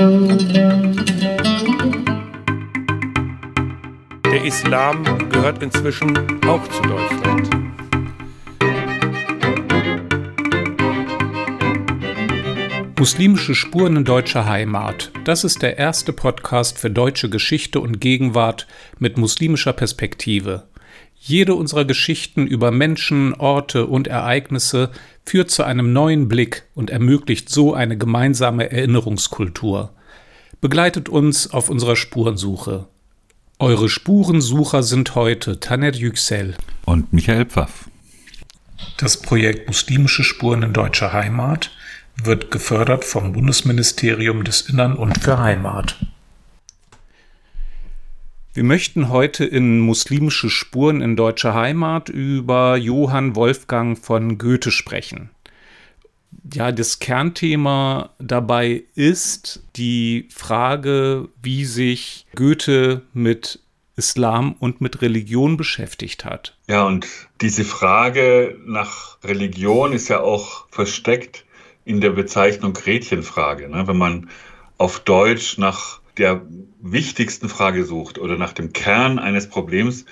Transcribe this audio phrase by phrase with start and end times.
[0.00, 0.08] Der
[4.46, 6.16] Islam gehört inzwischen
[6.46, 7.50] auch zu Deutschland.
[12.98, 15.12] Muslimische Spuren in deutscher Heimat.
[15.24, 18.66] Das ist der erste Podcast für deutsche Geschichte und Gegenwart
[18.98, 20.69] mit muslimischer Perspektive.
[21.22, 24.90] Jede unserer Geschichten über Menschen, Orte und Ereignisse
[25.22, 29.92] führt zu einem neuen Blick und ermöglicht so eine gemeinsame Erinnerungskultur.
[30.62, 32.86] Begleitet uns auf unserer Spurensuche.
[33.58, 37.90] Eure Spurensucher sind heute Taner Yüksel und Michael Pfaff.
[38.96, 41.70] Das Projekt Muslimische Spuren in deutscher Heimat
[42.24, 45.98] wird gefördert vom Bundesministerium des Innern und für Heimat.
[48.52, 55.30] Wir möchten heute in Muslimische Spuren in deutscher Heimat über Johann Wolfgang von Goethe sprechen.
[56.52, 63.60] Ja, das Kernthema dabei ist die Frage, wie sich Goethe mit
[63.94, 66.56] Islam und mit Religion beschäftigt hat.
[66.66, 67.06] Ja, und
[67.40, 71.44] diese Frage nach Religion ist ja auch versteckt
[71.84, 73.68] in der Bezeichnung Gretchenfrage.
[73.68, 73.86] Ne?
[73.86, 74.28] Wenn man
[74.76, 76.42] auf Deutsch nach der
[76.82, 80.04] wichtigsten Frage sucht oder nach dem Kern eines Problems,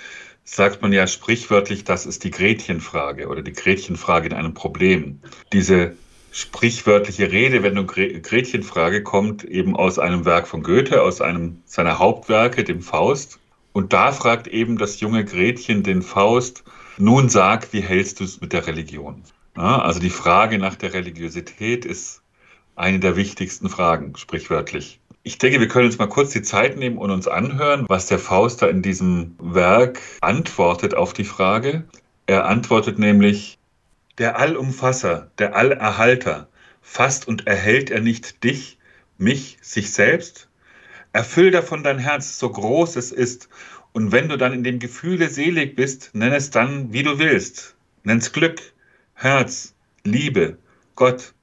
[0.43, 5.19] sagt man ja sprichwörtlich, das ist die Gretchenfrage oder die Gretchenfrage in einem Problem.
[5.53, 5.95] Diese
[6.31, 12.81] sprichwörtliche Redewendung Gretchenfrage kommt eben aus einem Werk von Goethe, aus einem seiner Hauptwerke, dem
[12.81, 13.39] Faust.
[13.73, 16.63] Und da fragt eben das junge Gretchen den Faust,
[16.97, 19.23] nun sag, wie hältst du es mit der Religion?
[19.55, 22.21] Ja, also die Frage nach der Religiosität ist
[22.75, 24.99] eine der wichtigsten Fragen, sprichwörtlich.
[25.23, 28.19] Ich denke, wir können uns mal kurz die Zeit nehmen und uns anhören, was der
[28.19, 31.83] Faust da in diesem Werk antwortet auf die Frage.
[32.25, 33.57] Er antwortet nämlich,
[34.17, 36.47] der Allumfasser, der Allerhalter,
[36.81, 38.77] fasst und erhält er nicht dich,
[39.17, 40.47] mich, sich selbst?
[41.11, 43.49] Erfüll davon dein Herz, so groß es ist,
[43.91, 47.75] und wenn du dann in dem Gefühle selig bist, nenn es dann, wie du willst.
[48.03, 48.61] Nenn's Glück,
[49.15, 50.57] Herz, Liebe,
[50.95, 51.33] Gott.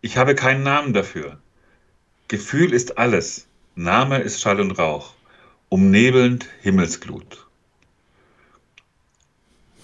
[0.00, 1.38] Ich habe keinen Namen dafür.
[2.32, 5.12] Gefühl ist alles, Name ist Schall und Rauch,
[5.68, 7.46] umnebelnd Himmelsglut.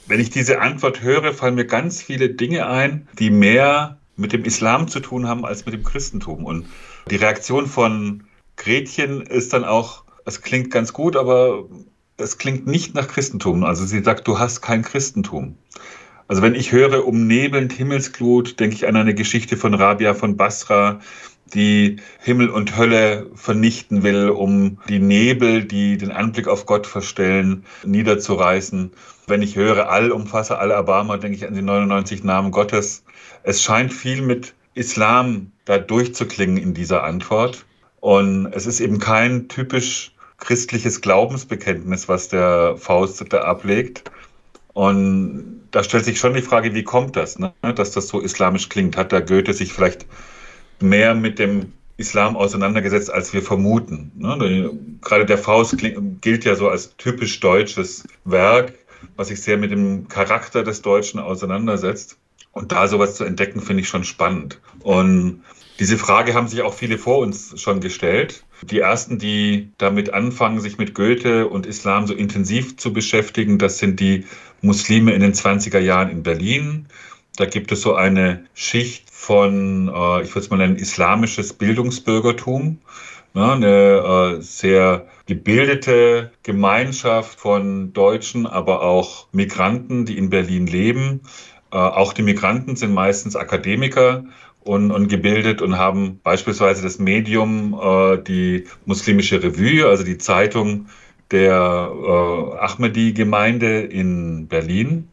[0.06, 4.44] Wenn ich diese Antwort höre, fallen mir ganz viele Dinge ein, die mehr mit dem
[4.44, 6.46] Islam zu tun haben als mit dem Christentum.
[6.46, 6.64] Und
[7.10, 8.24] die Reaktion von
[8.56, 11.68] Gretchen ist dann auch, es klingt ganz gut, aber
[12.16, 13.62] es klingt nicht nach Christentum.
[13.62, 15.58] Also sie sagt, du hast kein Christentum.
[16.28, 21.00] Also wenn ich höre umnebelnd Himmelsglut, denke ich an eine Geschichte von Rabia von Basra,
[21.54, 27.64] die Himmel und Hölle vernichten will, um die Nebel, die den Anblick auf Gott verstellen,
[27.84, 28.92] niederzureißen.
[29.26, 33.04] Wenn ich höre Allumfasser, Al-Abama, denke ich an die 99 Namen Gottes.
[33.42, 37.64] Es scheint viel mit Islam da durchzuklingen in dieser Antwort.
[38.00, 44.04] Und es ist eben kein typisch christliches Glaubensbekenntnis, was der Faust da ablegt,
[44.78, 47.52] und da stellt sich schon die Frage, wie kommt das, ne?
[47.74, 48.96] dass das so islamisch klingt?
[48.96, 50.06] Hat da Goethe sich vielleicht
[50.80, 54.12] mehr mit dem Islam auseinandergesetzt, als wir vermuten?
[54.16, 54.70] Ne?
[55.02, 55.76] Gerade der Faust
[56.20, 58.74] gilt ja so als typisch deutsches Werk,
[59.16, 62.18] was sich sehr mit dem Charakter des Deutschen auseinandersetzt.
[62.52, 64.60] Und da sowas zu entdecken, finde ich schon spannend.
[64.82, 65.42] Und
[65.78, 68.44] diese Frage haben sich auch viele vor uns schon gestellt.
[68.62, 73.78] Die ersten, die damit anfangen, sich mit Goethe und Islam so intensiv zu beschäftigen, das
[73.78, 74.24] sind die
[74.60, 76.86] Muslime in den 20er Jahren in Berlin.
[77.38, 82.78] Da gibt es so eine Schicht von, äh, ich würde es mal nennen, islamisches Bildungsbürgertum.
[83.32, 91.20] Ne, eine äh, sehr gebildete Gemeinschaft von Deutschen, aber auch Migranten, die in Berlin leben.
[91.70, 94.24] Äh, auch die Migranten sind meistens Akademiker
[94.64, 100.86] und, und gebildet und haben beispielsweise das Medium, äh, die muslimische Revue, also die Zeitung
[101.30, 105.08] der äh, Ahmadi-Gemeinde in Berlin.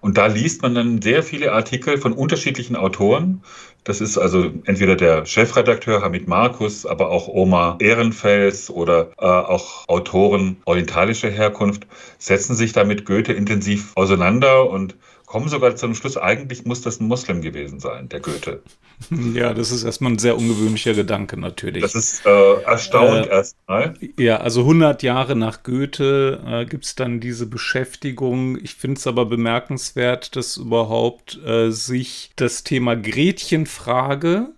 [0.00, 3.42] Und da liest man dann sehr viele Artikel von unterschiedlichen Autoren.
[3.84, 9.88] Das ist also entweder der Chefredakteur Hamid Markus, aber auch Omar Ehrenfels oder äh, auch
[9.88, 11.86] Autoren orientalischer Herkunft
[12.18, 14.96] setzen sich da mit Goethe intensiv auseinander und
[15.30, 18.62] kommen sogar zum Schluss, eigentlich muss das ein Muslim gewesen sein, der Goethe.
[19.32, 21.82] Ja, das ist erstmal ein sehr ungewöhnlicher Gedanke natürlich.
[21.82, 23.94] Das ist äh, erstaunlich äh, erstmal.
[24.18, 28.58] Ja, also 100 Jahre nach Goethe äh, gibt es dann diese Beschäftigung.
[28.60, 34.48] Ich finde es aber bemerkenswert, dass überhaupt äh, sich das Thema Gretchenfrage,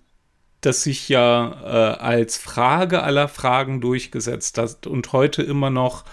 [0.62, 6.04] das sich ja äh, als Frage aller Fragen durchgesetzt hat und heute immer noch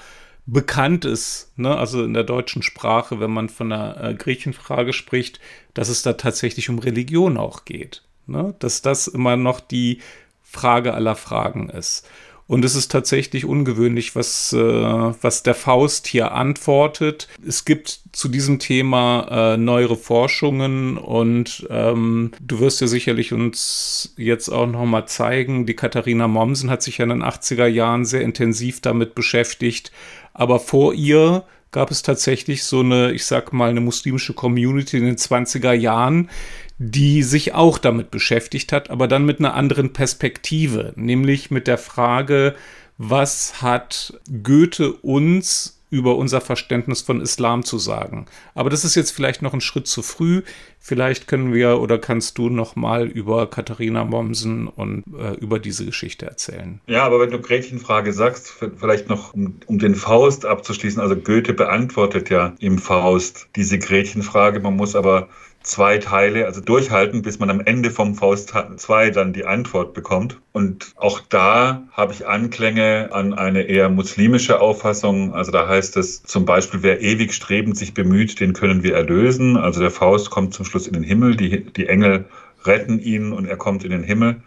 [0.52, 1.78] bekannt ist, ne?
[1.78, 5.40] also in der deutschen Sprache, wenn man von der äh, Griechenfrage spricht,
[5.74, 8.04] dass es da tatsächlich um Religion auch geht.
[8.26, 8.56] Ne?
[8.60, 10.02] Dass das immer noch die
[10.44, 12.08] Frage aller Fragen ist.
[12.50, 17.28] Und es ist tatsächlich ungewöhnlich, was, äh, was der Faust hier antwortet.
[17.48, 24.16] Es gibt zu diesem Thema äh, neuere Forschungen und ähm, du wirst ja sicherlich uns
[24.18, 28.04] jetzt auch noch mal zeigen, die Katharina Mommsen hat sich ja in den 80er Jahren
[28.04, 29.92] sehr intensiv damit beschäftigt,
[30.34, 35.06] aber vor ihr gab es tatsächlich so eine, ich sag mal, eine muslimische Community in
[35.06, 36.30] den 20er Jahren,
[36.78, 41.78] die sich auch damit beschäftigt hat, aber dann mit einer anderen Perspektive, nämlich mit der
[41.78, 42.56] Frage,
[42.98, 48.26] was hat Goethe uns über unser Verständnis von Islam zu sagen.
[48.54, 50.44] Aber das ist jetzt vielleicht noch ein Schritt zu früh.
[50.80, 55.86] Vielleicht können wir oder kannst du noch mal über Katharina Mommsen und äh, über diese
[55.86, 56.80] Geschichte erzählen.
[56.88, 61.02] Ja, aber wenn du Gretchenfrage sagst, vielleicht noch um, um, den Faust abzuschließen.
[61.02, 64.60] Also Goethe beantwortet ja im Faust diese Gretchenfrage.
[64.60, 65.28] Man muss aber
[65.62, 70.40] zwei Teile, also durchhalten, bis man am Ende vom Faust 2 dann die Antwort bekommt.
[70.54, 75.34] Und auch da habe ich Anklänge an eine eher muslimische Auffassung.
[75.34, 79.58] Also da heißt es zum Beispiel, wer ewig strebend sich bemüht, den können wir erlösen.
[79.58, 82.26] Also der Faust kommt zum Schluss in den Himmel, die, die Engel
[82.64, 84.42] retten ihn und er kommt in den Himmel.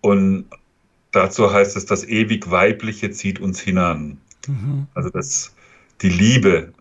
[0.00, 0.46] Und
[1.12, 4.18] dazu heißt es, das ewig Weibliche zieht uns hinan.
[4.48, 4.86] Mhm.
[4.94, 5.54] Also das,
[6.02, 6.72] die Liebe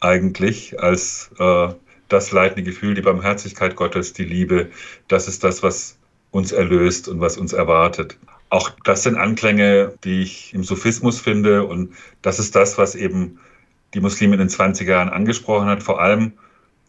[0.00, 1.68] eigentlich als äh,
[2.08, 4.68] das leitende Gefühl, die Barmherzigkeit Gottes, die Liebe,
[5.08, 5.98] das ist das, was
[6.30, 8.18] uns erlöst und was uns erwartet.
[8.48, 13.38] Auch das sind Anklänge, die ich im Sufismus finde und das ist das, was eben
[13.94, 15.82] die Muslime in den 20er Jahren angesprochen hat.
[15.82, 16.32] Vor allem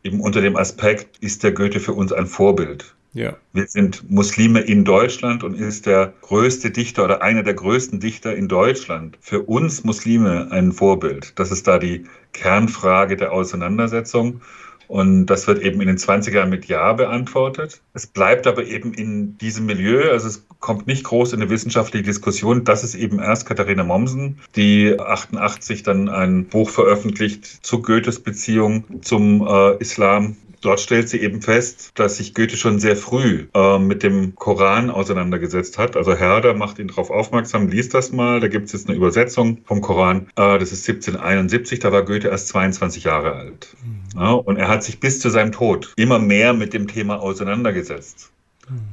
[0.03, 2.93] eben unter dem Aspekt, ist der Goethe für uns ein Vorbild.
[3.13, 3.35] Ja.
[3.53, 8.35] Wir sind Muslime in Deutschland und ist der größte Dichter oder einer der größten Dichter
[8.35, 11.33] in Deutschland für uns Muslime ein Vorbild.
[11.39, 14.41] Das ist da die Kernfrage der Auseinandersetzung.
[14.87, 17.81] Und das wird eben in den 20er Jahren mit Ja beantwortet.
[17.93, 22.05] Es bleibt aber eben in diesem Milieu, also es kommt nicht groß in eine wissenschaftliche
[22.05, 22.63] Diskussion.
[22.63, 28.83] Das ist eben erst Katharina Mommsen, die 88 dann ein Buch veröffentlicht zu Goethes Beziehung
[29.01, 33.79] zum äh, Islam Dort stellt sie eben fest, dass sich Goethe schon sehr früh äh,
[33.79, 35.95] mit dem Koran auseinandergesetzt hat.
[35.95, 38.39] Also Herder macht ihn darauf aufmerksam, liest das mal.
[38.39, 40.27] Da gibt es jetzt eine Übersetzung vom Koran.
[40.35, 43.75] Äh, das ist 1771, da war Goethe erst 22 Jahre alt.
[43.83, 44.19] Mhm.
[44.19, 48.31] Ja, und er hat sich bis zu seinem Tod immer mehr mit dem Thema auseinandergesetzt.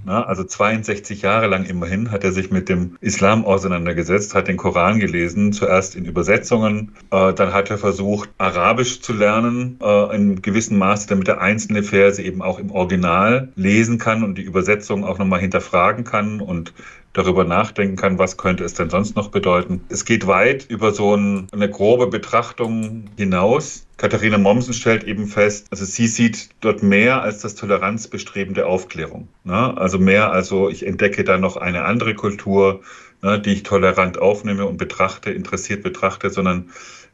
[0.04, 4.56] Na, also 62 Jahre lang immerhin hat er sich mit dem Islam auseinandergesetzt, hat den
[4.56, 10.42] Koran gelesen, zuerst in Übersetzungen, äh, dann hat er versucht, Arabisch zu lernen, äh, in
[10.42, 15.04] gewissem Maße, damit er einzelne Verse eben auch im Original lesen kann und die Übersetzung
[15.04, 16.72] auch nochmal hinterfragen kann und
[17.14, 19.80] darüber nachdenken kann, was könnte es denn sonst noch bedeuten.
[19.88, 23.83] Es geht weit über so ein, eine grobe Betrachtung hinaus.
[23.96, 29.28] Katharina Mommsen stellt eben fest, also sie sieht dort mehr als das Toleranzbestreben der Aufklärung.
[29.44, 29.76] Ne?
[29.76, 32.82] Also mehr, also ich entdecke da noch eine andere Kultur,
[33.22, 36.70] ne, die ich tolerant aufnehme und betrachte, interessiert betrachte, sondern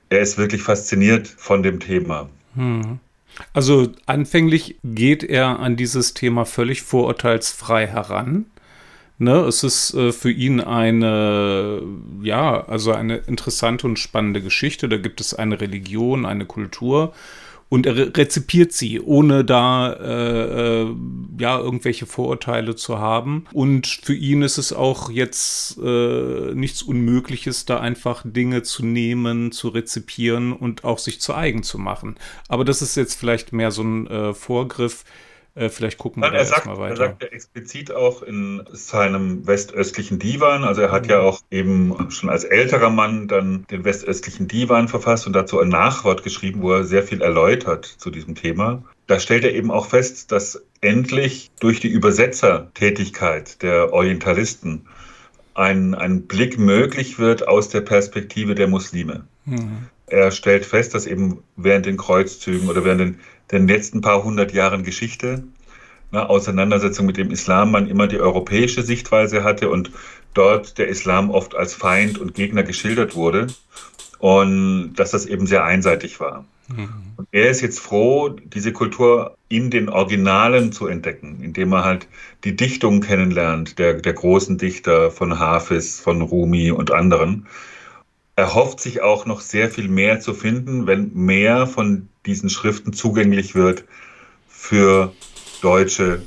[0.08, 2.28] er ist wirklich fasziniert von dem Thema.
[2.54, 2.98] Hm.
[3.52, 8.46] Also anfänglich geht er an dieses Thema völlig vorurteilsfrei heran.
[9.22, 11.82] Ne, es ist äh, für ihn eine,
[12.22, 14.88] ja, also eine interessante und spannende Geschichte.
[14.88, 17.12] Da gibt es eine Religion, eine Kultur
[17.68, 20.94] und er rezipiert sie, ohne da äh, äh,
[21.38, 23.44] ja irgendwelche Vorurteile zu haben.
[23.52, 29.52] Und für ihn ist es auch jetzt äh, nichts Unmögliches, da einfach Dinge zu nehmen,
[29.52, 32.16] zu rezipieren und auch sich zu eigen zu machen.
[32.48, 35.04] Aber das ist jetzt vielleicht mehr so ein äh, Vorgriff
[35.54, 36.90] äh, vielleicht gucken wir Nein, da erstmal weiter.
[36.90, 41.10] Er sagt ja explizit auch in seinem westöstlichen Divan, also er hat mhm.
[41.10, 45.68] ja auch eben schon als älterer Mann dann den westöstlichen Divan verfasst und dazu ein
[45.68, 48.84] Nachwort geschrieben, wo er sehr viel erläutert zu diesem Thema.
[49.06, 54.86] Da stellt er eben auch fest, dass endlich durch die Übersetzertätigkeit der Orientalisten
[55.54, 59.26] ein, ein Blick möglich wird aus der Perspektive der Muslime.
[59.44, 59.88] Mhm.
[60.06, 63.18] Er stellt fest, dass eben während den Kreuzzügen oder während den
[63.52, 65.44] den letzten paar hundert Jahren Geschichte,
[66.12, 69.90] ne, Auseinandersetzung mit dem Islam, man immer die europäische Sichtweise hatte und
[70.34, 73.48] dort der Islam oft als Feind und Gegner geschildert wurde
[74.18, 76.44] und dass das eben sehr einseitig war.
[76.68, 76.88] Mhm.
[77.16, 82.06] Und er ist jetzt froh, diese Kultur in den Originalen zu entdecken, indem er halt
[82.44, 87.46] die Dichtung kennenlernt, der, der großen Dichter von Hafiz, von Rumi und anderen.
[88.36, 92.92] Er hofft sich auch noch sehr viel mehr zu finden, wenn mehr von diesen Schriften
[92.92, 93.84] zugänglich wird
[94.48, 95.12] für
[95.62, 96.22] Deutsche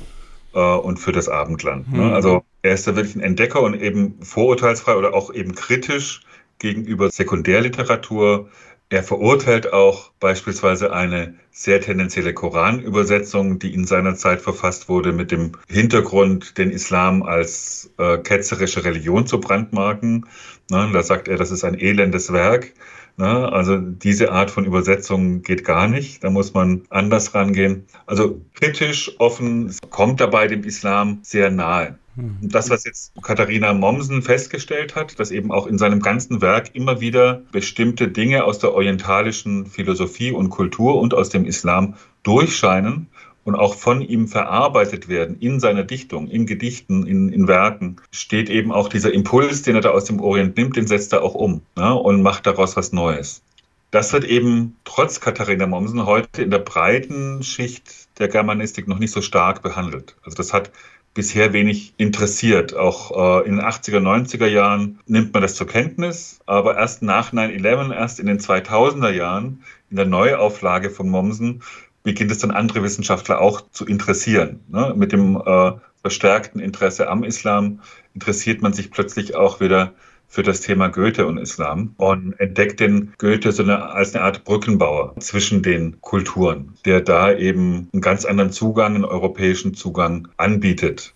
[0.54, 1.92] äh, und für das Abendland.
[1.92, 2.04] Ne?
[2.04, 2.12] Mhm.
[2.12, 6.22] Also er ist da wirklich ein Entdecker und eben vorurteilsfrei oder auch eben kritisch
[6.58, 8.48] gegenüber Sekundärliteratur
[8.90, 15.30] Er verurteilt auch beispielsweise eine sehr tendenzielle Koranübersetzung, die in seiner Zeit verfasst wurde, mit
[15.30, 20.26] dem Hintergrund, den Islam als äh, ketzerische Religion zu brandmarken.
[20.70, 22.72] Ne, da sagt er, das ist ein elendes Werk.
[23.16, 26.22] Ne, also diese Art von Übersetzung geht gar nicht.
[26.22, 27.86] Da muss man anders rangehen.
[28.06, 31.98] Also kritisch, offen, kommt dabei dem Islam sehr nahe.
[32.16, 32.38] Hm.
[32.42, 37.00] Das, was jetzt Katharina Mommsen festgestellt hat, dass eben auch in seinem ganzen Werk immer
[37.00, 43.08] wieder bestimmte Dinge aus der orientalischen Philosophie und Kultur und aus dem Islam durchscheinen
[43.44, 48.48] und auch von ihm verarbeitet werden in seiner Dichtung, in Gedichten, in, in Werken, steht
[48.48, 51.34] eben auch dieser Impuls, den er da aus dem Orient nimmt, den setzt er auch
[51.34, 53.42] um ne, und macht daraus was Neues.
[53.90, 59.12] Das wird eben trotz Katharina Mommsen heute in der breiten Schicht der Germanistik noch nicht
[59.12, 60.16] so stark behandelt.
[60.24, 60.72] Also das hat
[61.14, 62.74] bisher wenig interessiert.
[62.74, 67.32] Auch äh, in den 80er, 90er Jahren nimmt man das zur Kenntnis, aber erst nach
[67.32, 71.62] 9-11, erst in den 2000er Jahren, in der Neuauflage von Mommsen,
[72.02, 74.60] beginnt es dann andere Wissenschaftler auch zu interessieren.
[74.68, 74.92] Ne?
[74.96, 77.80] Mit dem äh, verstärkten Interesse am Islam
[78.12, 79.94] interessiert man sich plötzlich auch wieder
[80.34, 84.42] für das Thema Goethe und Islam und entdeckt den Goethe so eine, als eine Art
[84.42, 91.13] Brückenbauer zwischen den Kulturen, der da eben einen ganz anderen Zugang, einen europäischen Zugang anbietet.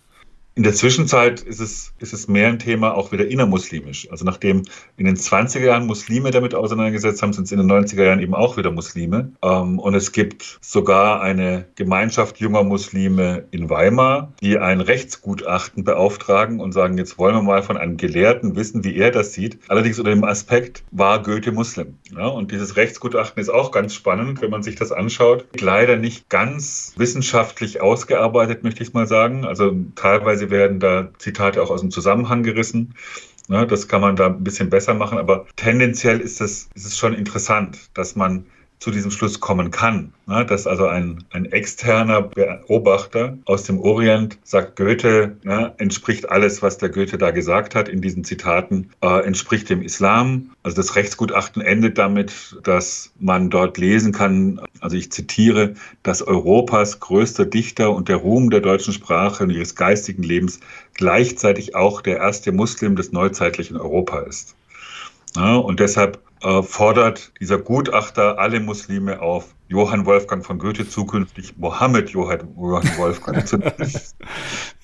[0.59, 4.11] In der Zwischenzeit ist es, ist es mehr ein Thema auch wieder innermuslimisch.
[4.11, 4.63] Also nachdem
[4.97, 8.35] in den 20er Jahren Muslime damit auseinandergesetzt haben, sind es in den 90er Jahren eben
[8.35, 9.31] auch wieder Muslime.
[9.41, 16.59] Ähm, und es gibt sogar eine Gemeinschaft junger Muslime in Weimar, die ein Rechtsgutachten beauftragen
[16.59, 19.59] und sagen, jetzt wollen wir mal von einem Gelehrten wissen, wie er das sieht.
[19.69, 21.99] Allerdings unter dem Aspekt, war Goethe Muslim?
[22.13, 25.45] Ja, und dieses Rechtsgutachten ist auch ganz spannend, wenn man sich das anschaut.
[25.57, 29.45] Leider nicht ganz wissenschaftlich ausgearbeitet, möchte ich mal sagen.
[29.45, 32.93] Also teilweise werden da Zitate auch aus dem Zusammenhang gerissen.
[33.47, 36.97] Ne, das kann man da ein bisschen besser machen, aber tendenziell ist es, ist es
[36.97, 38.45] schon interessant, dass man
[38.79, 40.13] zu diesem Schluss kommen kann.
[40.25, 40.45] Ne?
[40.45, 46.77] Dass also ein, ein externer Beobachter aus dem Orient sagt, Goethe ne, entspricht alles, was
[46.77, 50.51] der Goethe da gesagt hat in diesen Zitaten, äh, entspricht dem Islam.
[50.63, 57.01] Also das Rechtsgutachten endet damit, dass man dort lesen kann, also ich zitiere, dass Europas
[57.01, 60.61] größter Dichter und der Ruhm der deutschen Sprache und ihres geistigen Lebens
[60.93, 64.55] gleichzeitig auch der erste Muslim des neuzeitlichen Europa ist.
[65.35, 71.57] Ja, und deshalb äh, fordert dieser Gutachter alle Muslime auf, Johann Wolfgang von Goethe zukünftig
[71.57, 73.93] Mohammed Johann, Wolfgang zu nennen.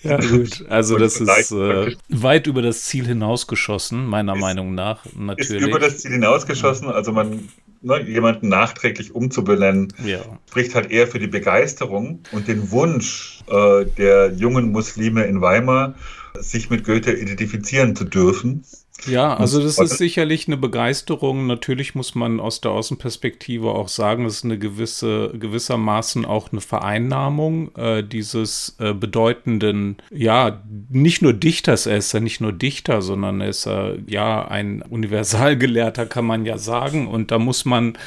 [0.03, 0.63] ja, gut.
[0.69, 5.03] Also, das ist äh, weit über das Ziel hinausgeschossen, meiner ist, Meinung nach.
[5.17, 5.63] Natürlich.
[5.63, 6.87] Ist über das Ziel hinausgeschossen.
[6.89, 7.49] Also, man
[7.81, 10.19] ne, jemanden nachträglich umzubenennen, ja.
[10.49, 15.95] spricht halt eher für die Begeisterung und den Wunsch äh, der jungen Muslime in Weimar,
[16.39, 18.63] sich mit Goethe identifizieren zu dürfen.
[19.07, 21.45] Ja, also das ist sicherlich eine Begeisterung.
[21.47, 26.61] Natürlich muss man aus der Außenperspektive auch sagen, es ist eine gewisse, gewissermaßen auch eine
[26.61, 33.01] Vereinnahmung äh, dieses äh, bedeutenden, ja, nicht nur Dichters, er ist ja nicht nur Dichter,
[33.01, 37.07] sondern er ist äh, ja ein Universalgelehrter, kann man ja sagen.
[37.07, 37.97] Und da muss man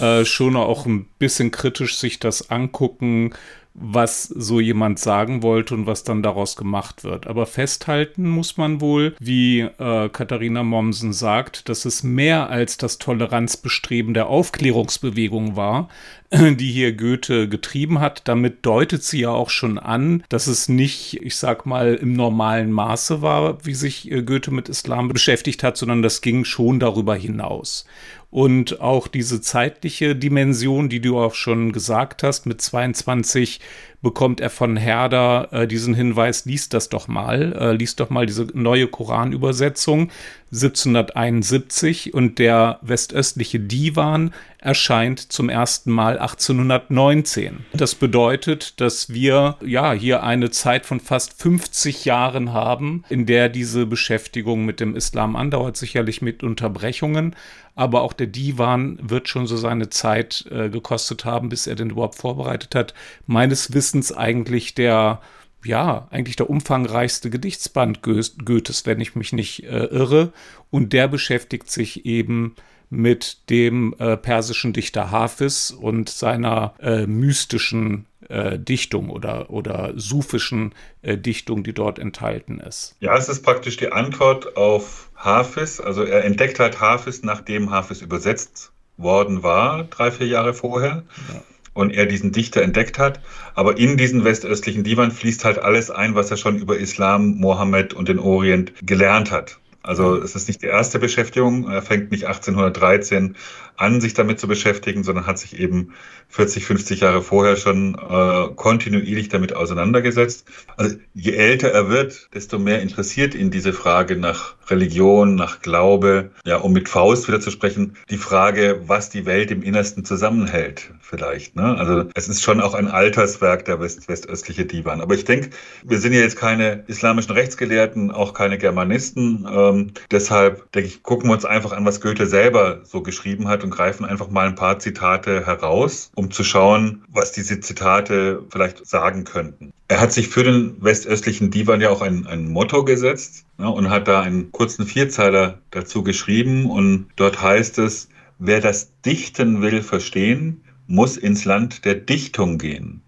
[0.00, 3.34] äh, schon auch ein bisschen kritisch sich das angucken,
[3.78, 7.26] was so jemand sagen wollte und was dann daraus gemacht wird.
[7.26, 12.98] Aber festhalten muss man wohl, wie äh, Katharina Mommsen sagt, dass es mehr als das
[12.98, 15.88] Toleranzbestreben der Aufklärungsbewegung war,
[16.32, 18.26] die hier Goethe getrieben hat.
[18.28, 22.72] Damit deutet sie ja auch schon an, dass es nicht, ich sag mal, im normalen
[22.72, 27.14] Maße war, wie sich äh, Goethe mit Islam beschäftigt hat, sondern das ging schon darüber
[27.14, 27.84] hinaus.
[28.30, 33.60] Und auch diese zeitliche Dimension, die du auch schon gesagt hast, mit 22
[34.02, 38.26] bekommt er von Herder äh, diesen Hinweis, liest das doch mal, äh, liest doch mal
[38.26, 40.10] diese neue Koranübersetzung
[40.52, 47.66] 1771 und der westöstliche Divan erscheint zum ersten Mal 1819.
[47.72, 53.48] Das bedeutet, dass wir ja hier eine Zeit von fast 50 Jahren haben, in der
[53.48, 57.34] diese Beschäftigung mit dem Islam andauert, sicherlich mit Unterbrechungen,
[57.76, 61.90] aber auch der Divan wird schon so seine Zeit äh, gekostet haben, bis er den
[61.90, 62.94] überhaupt vorbereitet hat.
[63.26, 65.20] Meines Wissens eigentlich der
[65.66, 70.32] ja, eigentlich der umfangreichste Gedichtsband Goethes, wenn ich mich nicht äh, irre.
[70.70, 72.54] Und der beschäftigt sich eben
[72.88, 80.72] mit dem äh, persischen Dichter Hafiz und seiner äh, mystischen äh, Dichtung oder, oder sufischen
[81.02, 82.94] äh, Dichtung, die dort enthalten ist.
[83.00, 85.80] Ja, es ist praktisch die Antwort auf Hafiz.
[85.80, 91.02] Also er entdeckt halt Hafiz, nachdem Hafiz übersetzt worden war, drei, vier Jahre vorher.
[91.32, 91.42] Ja
[91.76, 93.20] und er diesen Dichter entdeckt hat.
[93.54, 97.92] Aber in diesen westöstlichen Divan fließt halt alles ein, was er schon über Islam, Mohammed
[97.92, 99.58] und den Orient gelernt hat.
[99.82, 101.70] Also es ist nicht die erste Beschäftigung.
[101.70, 103.36] Er fängt nicht 1813
[103.78, 105.92] an, sich damit zu beschäftigen, sondern hat sich eben
[106.28, 110.46] 40, 50 Jahre vorher schon äh, kontinuierlich damit auseinandergesetzt.
[110.76, 116.30] Also je älter er wird, desto mehr interessiert ihn diese Frage nach Religion, nach Glaube.
[116.44, 120.92] Ja, um mit Faust wieder zu sprechen, die Frage, was die Welt im Innersten zusammenhält,
[121.00, 121.56] vielleicht.
[121.56, 121.76] Ne?
[121.78, 125.00] Also es ist schon auch ein Alterswerk der West westöstliche Divan.
[125.00, 125.50] Aber ich denke,
[125.84, 129.46] wir sind ja jetzt keine islamischen Rechtsgelehrten, auch keine Germanisten.
[129.50, 133.64] Ähm, deshalb denke ich, gucken wir uns einfach an, was Goethe selber so geschrieben hat
[133.66, 138.86] und greifen einfach mal ein paar Zitate heraus, um zu schauen, was diese Zitate vielleicht
[138.86, 139.72] sagen könnten.
[139.88, 143.90] Er hat sich für den westöstlichen Divan ja auch ein, ein Motto gesetzt ja, und
[143.90, 146.66] hat da einen kurzen Vierzeiler dazu geschrieben.
[146.66, 148.08] Und dort heißt es,
[148.38, 153.02] wer das Dichten will verstehen, muss ins Land der Dichtung gehen.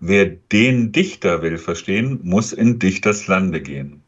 [0.00, 4.02] Wer den Dichter will verstehen, muss in Dichters Lande gehen.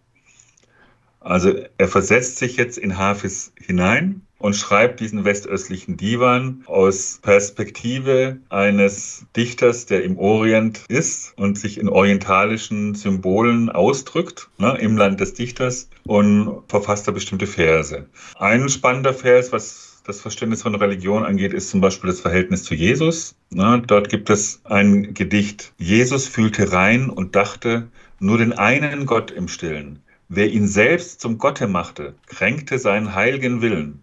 [1.20, 8.38] Also er versetzt sich jetzt in Hafis hinein und schreibt diesen westöstlichen Divan aus Perspektive
[8.48, 15.20] eines Dichters, der im Orient ist und sich in orientalischen Symbolen ausdrückt, ne, im Land
[15.20, 18.06] des Dichters und verfasst da bestimmte Verse.
[18.36, 22.74] Ein spannender Vers, was das Verständnis von Religion angeht, ist zum Beispiel das Verhältnis zu
[22.74, 23.34] Jesus.
[23.50, 25.72] Ne, dort gibt es ein Gedicht.
[25.78, 27.88] Jesus fühlte rein und dachte,
[28.18, 30.00] nur den einen Gott im Stillen.
[30.28, 34.02] Wer ihn selbst zum Gotte machte, kränkte seinen heiligen Willen.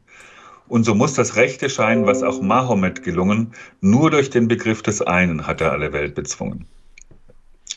[0.67, 5.01] Und so muss das Rechte scheinen, was auch Mahomet gelungen, nur durch den Begriff des
[5.01, 6.65] einen hat er alle Welt bezwungen.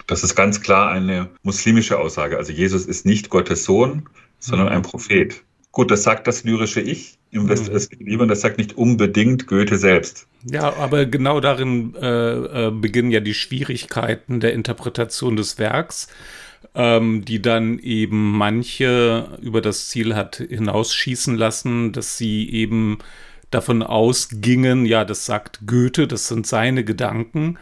[0.07, 2.37] Das ist ganz klar eine muslimische Aussage.
[2.39, 5.43] Also Jesus ist nicht Gottes Sohn, sondern ein Prophet.
[5.73, 7.49] Gut, das sagt das lyrische Ich im mhm.
[7.51, 10.27] westöstlichen Liban, das sagt nicht unbedingt Goethe selbst.
[10.45, 16.09] Ja, aber genau darin äh, äh, beginnen ja die Schwierigkeiten der Interpretation des Werks
[16.75, 22.99] ähm, die dann eben manche über das Ziel hat hinausschießen lassen, dass sie eben
[23.51, 27.59] davon ausgingen, ja, das sagt Goethe, das sind seine Gedanken,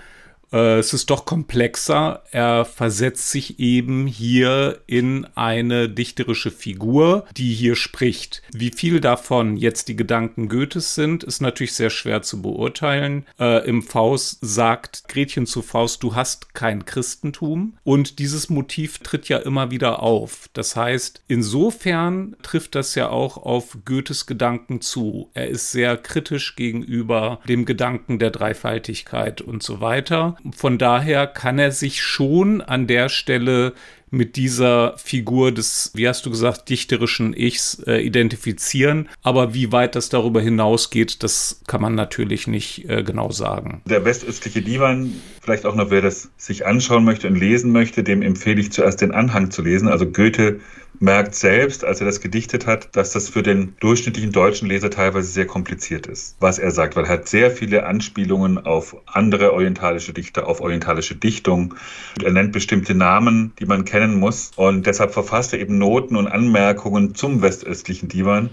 [0.51, 2.23] es ist doch komplexer.
[2.31, 8.43] Er versetzt sich eben hier in eine dichterische Figur, die hier spricht.
[8.53, 13.27] Wie viel davon jetzt die Gedanken Goethes sind, ist natürlich sehr schwer zu beurteilen.
[13.39, 17.77] Äh, Im Faust sagt Gretchen zu Faust, du hast kein Christentum.
[17.85, 20.49] Und dieses Motiv tritt ja immer wieder auf.
[20.53, 25.31] Das heißt, insofern trifft das ja auch auf Goethes Gedanken zu.
[25.35, 30.34] Er ist sehr kritisch gegenüber dem Gedanken der Dreifaltigkeit und so weiter.
[30.57, 33.75] Von daher kann er sich schon an der Stelle
[34.15, 39.09] mit dieser Figur des, wie hast du gesagt, dichterischen Ichs äh, identifizieren.
[39.23, 43.83] Aber wie weit das darüber hinausgeht, das kann man natürlich nicht äh, genau sagen.
[43.87, 48.23] Der westöstliche Divan, vielleicht auch noch, wer das sich anschauen möchte und lesen möchte, dem
[48.23, 49.89] empfehle ich zuerst den Anhang zu lesen.
[49.89, 50.61] Also Goethe
[51.01, 55.29] merkt selbst, als er das gedichtet hat, dass das für den durchschnittlichen deutschen Leser teilweise
[55.29, 60.13] sehr kompliziert ist, was er sagt, weil er hat sehr viele Anspielungen auf andere orientalische
[60.13, 61.75] Dichter, auf orientalische Dichtung.
[62.23, 66.27] Er nennt bestimmte Namen, die man kennen muss und deshalb verfasst er eben Noten und
[66.27, 68.51] Anmerkungen zum westöstlichen Divan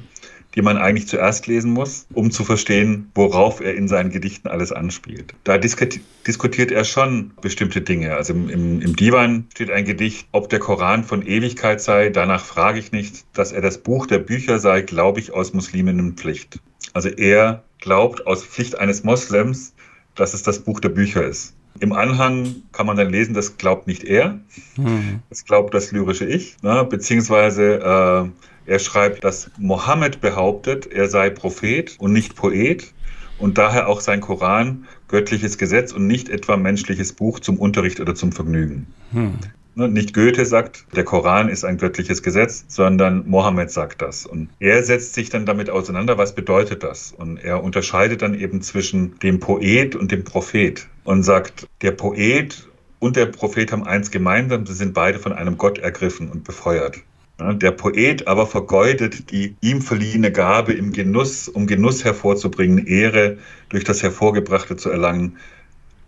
[0.54, 4.74] die man eigentlich zuerst lesen muss, um zu verstehen, worauf er in seinen Gedichten alles
[4.74, 5.34] anspielt.
[5.46, 8.16] Da diskutiert er schon bestimmte Dinge.
[8.16, 12.44] Also im, im, im Divan steht ein Gedicht, ob der Koran von Ewigkeit sei, danach
[12.44, 13.24] frage ich nicht.
[13.32, 16.60] Dass er das Buch der Bücher sei, glaube ich aus Musliminnenpflicht.
[16.92, 19.74] Also er glaubt aus Pflicht eines Moslems,
[20.16, 21.56] dass es das Buch der Bücher ist.
[21.82, 24.39] Im Anhang kann man dann lesen, das glaubt nicht er,
[24.78, 25.20] mhm.
[25.30, 26.86] das glaubt das lyrische Ich, ne?
[26.88, 28.32] beziehungsweise
[28.67, 32.94] äh, er schreibt, dass Mohammed behauptet, er sei Prophet und nicht Poet
[33.39, 38.13] und daher auch sein Koran göttliches Gesetz und nicht etwa menschliches Buch zum Unterricht oder
[38.13, 38.86] zum Vergnügen.
[39.12, 39.39] Hm.
[39.73, 44.25] Ne, nicht Goethe sagt, der Koran ist ein göttliches Gesetz, sondern Mohammed sagt das.
[44.25, 47.13] Und er setzt sich dann damit auseinander, was bedeutet das?
[47.13, 52.67] Und er unterscheidet dann eben zwischen dem Poet und dem Prophet und sagt, der Poet
[52.99, 56.97] und der Prophet haben eins gemeinsam, sie sind beide von einem Gott ergriffen und befeuert.
[57.39, 63.38] Der Poet aber vergeudet die ihm verliehene Gabe im Genuss, um Genuss hervorzubringen, Ehre
[63.69, 65.38] durch das Hervorgebrachte zu erlangen,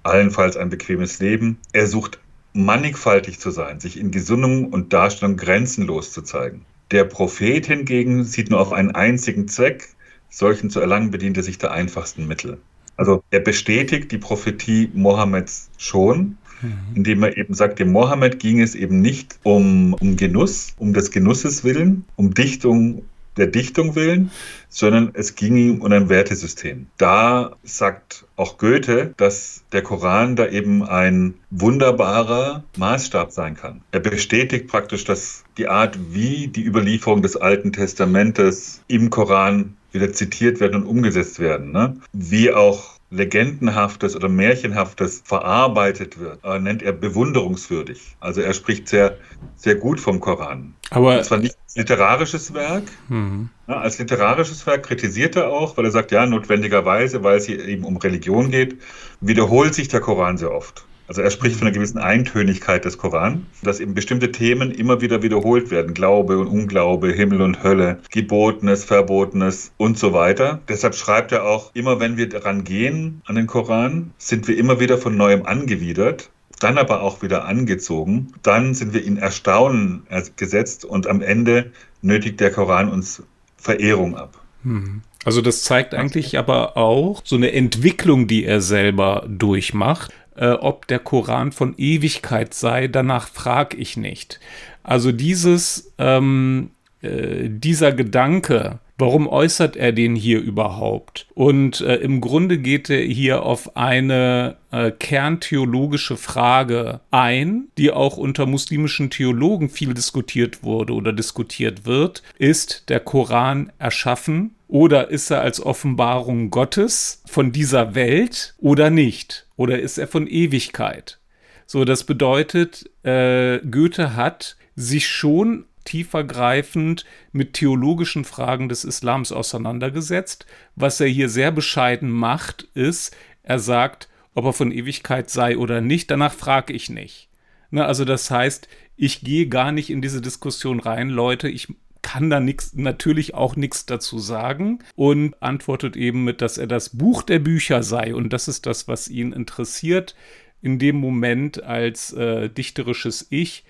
[0.04, 1.58] allenfalls ein bequemes Leben.
[1.72, 2.20] Er sucht
[2.54, 6.66] mannigfaltig zu sein, sich in Gesinnung und Darstellung grenzenlos zu zeigen.
[6.92, 9.90] Der Prophet hingegen sieht nur auf einen einzigen Zweck,
[10.30, 12.60] solchen zu erlangen bedient er sich der einfachsten Mittel.
[12.98, 16.78] Also er bestätigt die Prophetie Mohammeds schon, mhm.
[16.96, 21.12] indem er eben sagt, dem Mohammed ging es eben nicht um, um Genuss, um des
[21.12, 23.04] Genusses willen, um Dichtung
[23.38, 24.32] der Dichtung willen,
[24.70, 26.88] sondern es ging ihm um ein Wertesystem.
[26.98, 33.82] Da sagt auch Goethe, dass der Koran da eben ein wunderbarer Maßstab sein kann.
[33.92, 40.12] Er bestätigt praktisch, dass die Art, wie die Überlieferung des Alten Testamentes im Koran wieder
[40.12, 41.72] zitiert werden und umgesetzt werden.
[41.72, 41.98] Ne?
[42.14, 48.16] Wie auch Legendenhaftes oder Märchenhaftes verarbeitet wird, äh, nennt er bewunderungswürdig.
[48.20, 49.18] Also er spricht sehr,
[49.56, 50.74] sehr gut vom Koran.
[50.90, 52.84] Aber und zwar nicht als literarisches Werk.
[53.10, 53.50] Mhm.
[53.68, 57.64] Ja, als literarisches Werk kritisiert er auch, weil er sagt, ja, notwendigerweise, weil es hier
[57.66, 58.82] eben um Religion geht,
[59.22, 60.86] wiederholt sich der Koran sehr oft.
[61.08, 65.22] Also er spricht von einer gewissen Eintönigkeit des Koran, dass eben bestimmte Themen immer wieder
[65.22, 65.94] wiederholt werden.
[65.94, 70.62] Glaube und Unglaube, Himmel und Hölle, Gebotenes, Verbotenes und so weiter.
[70.68, 74.80] Deshalb schreibt er auch, immer wenn wir daran gehen, an den Koran, sind wir immer
[74.80, 78.34] wieder von neuem angewidert dann aber auch wieder angezogen.
[78.42, 80.04] Dann sind wir in Erstaunen
[80.38, 83.22] gesetzt und am Ende nötigt der Koran uns
[83.58, 84.42] Verehrung ab.
[84.64, 85.02] Hm.
[85.26, 90.88] Also das zeigt eigentlich aber auch so eine Entwicklung, die er selber durchmacht äh, ob
[90.88, 94.40] der Koran von Ewigkeit sei, danach frage ich nicht.
[94.84, 101.26] Also dieses, ähm, äh, dieser Gedanke, Warum äußert er den hier überhaupt?
[101.34, 108.18] Und äh, im Grunde geht er hier auf eine äh, kerntheologische Frage ein, die auch
[108.18, 112.22] unter muslimischen Theologen viel diskutiert wurde oder diskutiert wird.
[112.38, 119.43] Ist der Koran erschaffen oder ist er als Offenbarung Gottes von dieser Welt oder nicht?
[119.56, 121.20] Oder ist er von Ewigkeit?
[121.66, 130.46] So, das bedeutet, äh, Goethe hat sich schon tiefergreifend mit theologischen Fragen des Islams auseinandergesetzt.
[130.76, 135.82] Was er hier sehr bescheiden macht, ist, er sagt, ob er von Ewigkeit sei oder
[135.82, 137.30] nicht, danach frage ich nicht.
[137.72, 141.68] Ne, also das heißt, ich gehe gar nicht in diese Diskussion rein, Leute, ich
[142.04, 146.90] kann da nix, natürlich auch nichts dazu sagen und antwortet eben mit, dass er das
[146.90, 150.16] Buch der Bücher sei und das ist das, was ihn interessiert
[150.62, 153.64] in dem Moment als äh, dichterisches Ich,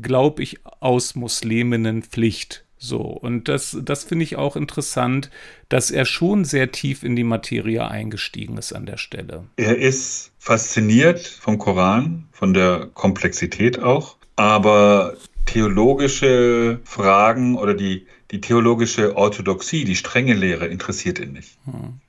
[0.00, 2.64] glaube ich, aus Musliminnen Pflicht.
[2.78, 5.30] So, und das, das finde ich auch interessant,
[5.68, 9.46] dass er schon sehr tief in die Materie eingestiegen ist an der Stelle.
[9.56, 15.14] Er ist fasziniert vom Koran, von der Komplexität auch, aber
[15.48, 21.58] theologische Fragen oder die, die theologische Orthodoxie, die strenge Lehre interessiert ihn nicht.
[21.64, 22.00] Hm.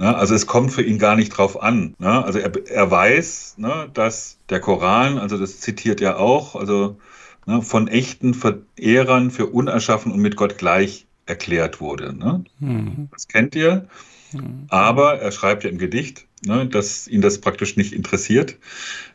[0.00, 1.94] Ja, also es kommt für ihn gar nicht drauf an.
[1.98, 2.24] Ne?
[2.24, 7.00] Also er, er weiß, ne, dass der Koran, also das zitiert er auch, also
[7.46, 12.16] ne, von echten Verehrern für unerschaffen und mit Gott gleich erklärt wurde.
[12.16, 12.44] Ne?
[12.60, 13.08] Mhm.
[13.10, 13.88] Das kennt ihr.
[14.32, 14.66] Mhm.
[14.68, 18.56] Aber er schreibt ja im Gedicht, ne, dass ihn das praktisch nicht interessiert.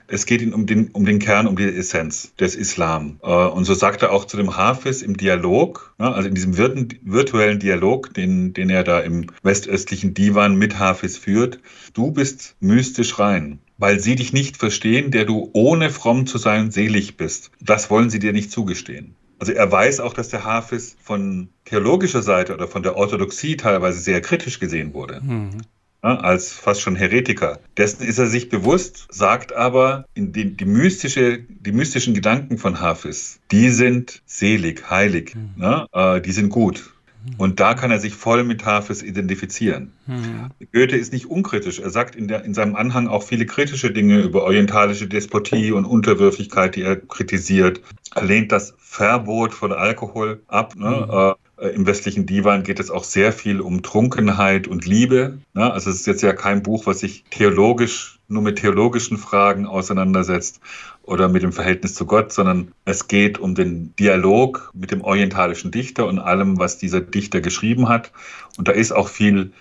[0.08, 3.20] Es geht ihm um den, um den Kern, um die Essenz des Islam.
[3.24, 6.58] Äh, und so sagt er auch zu dem Hafiz im Dialog, ne, also in diesem
[6.58, 11.60] virtuellen Dialog, den, den er da im westöstlichen Divan mit Hafiz führt,
[11.94, 16.72] du bist mystisch rein weil sie dich nicht verstehen, der du ohne fromm zu sein
[16.72, 17.52] selig bist.
[17.60, 19.16] Das wollen sie dir nicht zugestehen.
[19.40, 24.00] Also er weiß auch, dass der Hafiz von theologischer Seite oder von der Orthodoxie teilweise
[24.00, 25.20] sehr kritisch gesehen wurde.
[25.22, 25.58] Mhm.
[26.04, 27.60] Ja, als fast schon Heretiker.
[27.78, 32.82] Dessen ist er sich bewusst, sagt aber, in die, die, mystische, die mystischen Gedanken von
[32.82, 35.62] Hafiz, die sind selig, heilig, mhm.
[35.62, 36.94] ja, äh, die sind gut.
[37.38, 39.94] Und da kann er sich voll mit Hafes identifizieren.
[40.08, 40.50] Mhm.
[40.74, 41.80] Goethe ist nicht unkritisch.
[41.80, 45.86] Er sagt in, der, in seinem Anhang auch viele kritische Dinge über orientalische Despotie und
[45.86, 47.82] Unterwürfigkeit, die er kritisiert.
[48.13, 50.76] Er lehnt das Verbot von Alkohol ab.
[50.76, 50.89] Ne?
[50.89, 51.13] Mhm.
[51.13, 55.38] Äh, Im westlichen Divan geht es auch sehr viel um Trunkenheit und Liebe.
[55.54, 55.72] Ne?
[55.72, 60.60] Also es ist jetzt ja kein Buch, was sich theologisch nur mit theologischen Fragen auseinandersetzt
[61.04, 65.72] oder mit dem Verhältnis zu Gott, sondern es geht um den Dialog mit dem orientalischen
[65.72, 68.12] Dichter und allem, was dieser Dichter geschrieben hat.
[68.58, 69.52] Und da ist auch viel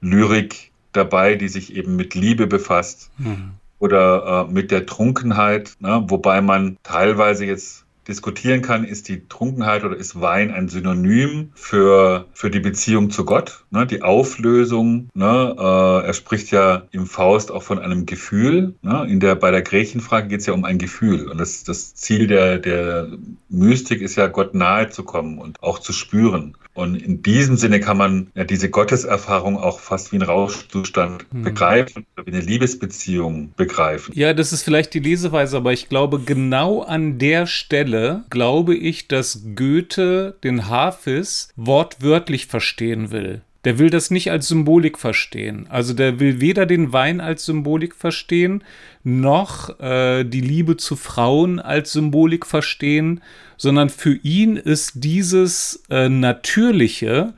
[0.00, 3.50] Lyrik dabei, die sich eben mit Liebe befasst mhm.
[3.78, 6.04] oder äh, mit der Trunkenheit, ne?
[6.08, 12.26] wobei man teilweise jetzt diskutieren kann, ist die Trunkenheit oder ist Wein ein Synonym für,
[12.32, 15.08] für die Beziehung zu Gott, ne, die Auflösung.
[15.14, 18.74] Ne, äh, er spricht ja im Faust auch von einem Gefühl.
[18.82, 21.28] Ne, in der, bei der Gretchenfrage geht es ja um ein Gefühl.
[21.28, 23.08] Und das, das Ziel der, der
[23.48, 26.56] Mystik ist ja, Gott nahe zu kommen und auch zu spüren.
[26.74, 31.42] Und in diesem Sinne kann man ja diese Gotteserfahrung auch fast wie ein Rauschzustand hm.
[31.42, 34.12] begreifen, wie eine Liebesbeziehung begreifen.
[34.16, 37.93] Ja, das ist vielleicht die Leseweise, aber ich glaube, genau an der Stelle
[38.30, 43.42] glaube ich, dass Goethe den Hafiz wortwörtlich verstehen will.
[43.64, 45.66] Der will das nicht als Symbolik verstehen.
[45.70, 48.62] Also der will weder den Wein als Symbolik verstehen,
[49.02, 53.22] noch äh, die Liebe zu Frauen als Symbolik verstehen,
[53.56, 57.32] sondern für ihn ist dieses äh, Natürliche,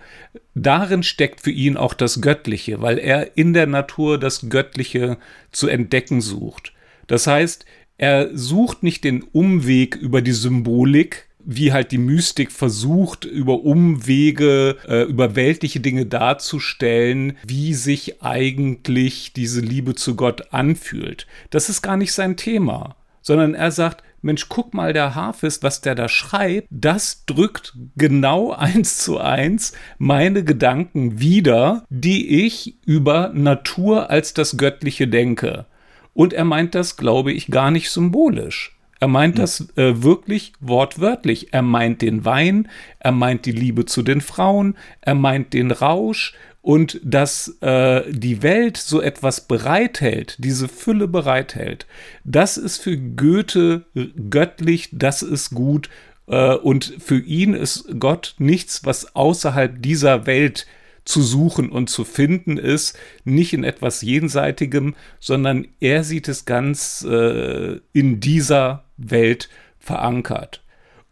[0.55, 5.19] darin steckt für ihn auch das Göttliche, weil er in der Natur das Göttliche
[5.53, 6.73] zu entdecken sucht.
[7.07, 7.66] Das heißt,
[7.99, 14.77] er sucht nicht den Umweg über die Symbolik, wie halt die Mystik versucht, über Umwege,
[14.87, 21.27] äh, über weltliche Dinge darzustellen, wie sich eigentlich diese Liebe zu Gott anfühlt.
[21.51, 25.83] Das ist gar nicht sein Thema, sondern er sagt, Mensch, guck mal, der Hafist, was
[25.83, 33.31] der da schreibt, das drückt genau eins zu eins meine Gedanken wieder, die ich über
[33.33, 35.67] Natur als das Göttliche denke.
[36.16, 38.74] Und er meint das, glaube ich, gar nicht symbolisch.
[39.00, 41.52] Er meint das äh, wirklich wortwörtlich.
[41.52, 46.33] Er meint den Wein, er meint die Liebe zu den Frauen, er meint den Rausch
[46.62, 51.87] und dass äh, die Welt so etwas bereithält, diese Fülle bereithält.
[52.24, 53.85] Das ist für Goethe
[54.31, 55.90] göttlich, das ist gut
[56.29, 60.66] äh, und für ihn ist Gott nichts, was außerhalb dieser Welt
[61.07, 67.07] zu suchen und zu finden ist, nicht in etwas Jenseitigem, sondern er sieht es ganz
[67.09, 70.62] äh, in dieser Welt verankert.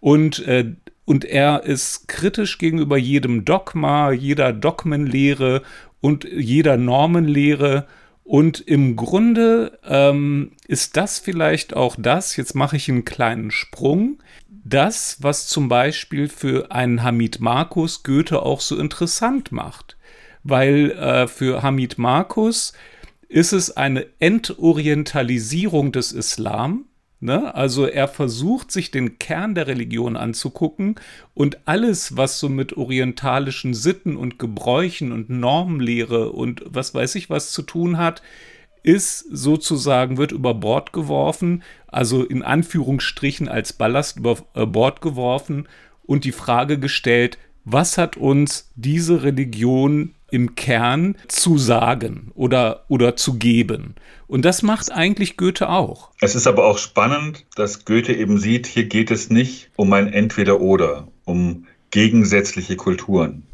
[0.00, 0.74] Und, äh,
[1.06, 5.62] und er ist kritisch gegenüber jedem Dogma, jeder Dogmenlehre
[6.00, 7.86] und jeder Normenlehre.
[8.24, 14.18] Und im Grunde ähm, ist das vielleicht auch das, jetzt mache ich einen kleinen Sprung,
[14.64, 19.96] das, was zum Beispiel für einen Hamid Markus Goethe auch so interessant macht.
[20.42, 22.72] Weil äh, für Hamid Markus
[23.28, 26.86] ist es eine Entorientalisierung des Islam.
[27.20, 27.54] Ne?
[27.54, 30.96] Also er versucht sich den Kern der Religion anzugucken
[31.34, 37.30] und alles, was so mit orientalischen Sitten und Gebräuchen und Normenlehre und was weiß ich
[37.30, 38.22] was zu tun hat,
[38.84, 45.66] ist sozusagen, wird über Bord geworfen, also in Anführungsstrichen als Ballast über äh, Bord geworfen
[46.04, 53.16] und die Frage gestellt, was hat uns diese Religion im Kern zu sagen oder, oder
[53.16, 53.94] zu geben.
[54.26, 56.10] Und das macht eigentlich Goethe auch.
[56.20, 60.12] Es ist aber auch spannend, dass Goethe eben sieht, hier geht es nicht um ein
[60.12, 63.46] Entweder-Oder, um gegensätzliche Kulturen.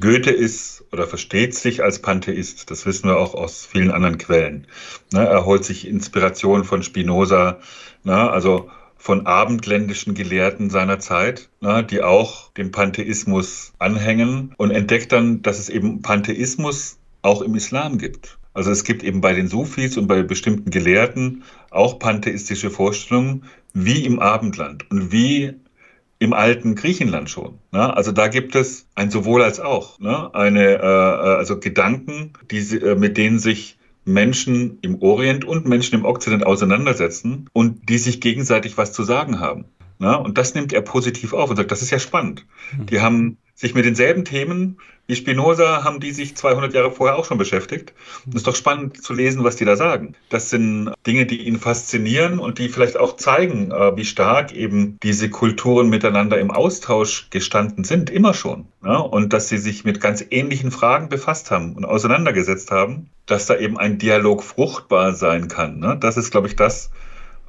[0.00, 2.70] Goethe ist oder versteht sich als Pantheist.
[2.70, 4.66] Das wissen wir auch aus vielen anderen Quellen.
[5.12, 7.58] Ne, er holt sich Inspiration von Spinoza,
[8.04, 15.12] ne, also von abendländischen Gelehrten seiner Zeit, ne, die auch dem Pantheismus anhängen und entdeckt
[15.12, 18.38] dann, dass es eben Pantheismus auch im Islam gibt.
[18.54, 24.04] Also es gibt eben bei den Sufis und bei bestimmten Gelehrten auch pantheistische Vorstellungen, wie
[24.04, 25.54] im Abendland und wie
[26.18, 27.58] im alten Griechenland schon.
[27.72, 27.96] Ne?
[27.96, 30.34] Also da gibt es ein sowohl als auch, ne?
[30.34, 35.94] eine, äh, äh also Gedanken, die, äh, mit denen sich Menschen im Orient und Menschen
[35.94, 39.66] im Okzident auseinandersetzen und die sich gegenseitig was zu sagen haben.
[39.98, 40.18] Ne?
[40.18, 42.46] Und das nimmt er positiv auf und sagt, das ist ja spannend.
[42.70, 42.86] Hm.
[42.86, 47.24] Die haben sich mit denselben Themen wie Spinoza haben die sich 200 Jahre vorher auch
[47.24, 47.94] schon beschäftigt.
[48.26, 50.14] Und es ist doch spannend zu lesen, was die da sagen.
[50.28, 54.98] Das sind Dinge, die ihn faszinieren und die vielleicht auch zeigen, äh, wie stark eben
[55.02, 58.66] diese Kulturen miteinander im Austausch gestanden sind, immer schon.
[58.82, 63.56] Und dass sie sich mit ganz ähnlichen Fragen befasst haben und auseinandergesetzt haben, dass da
[63.56, 65.78] eben ein Dialog fruchtbar sein kann.
[65.78, 65.96] Ne?
[65.98, 66.90] Das ist, glaube ich, das,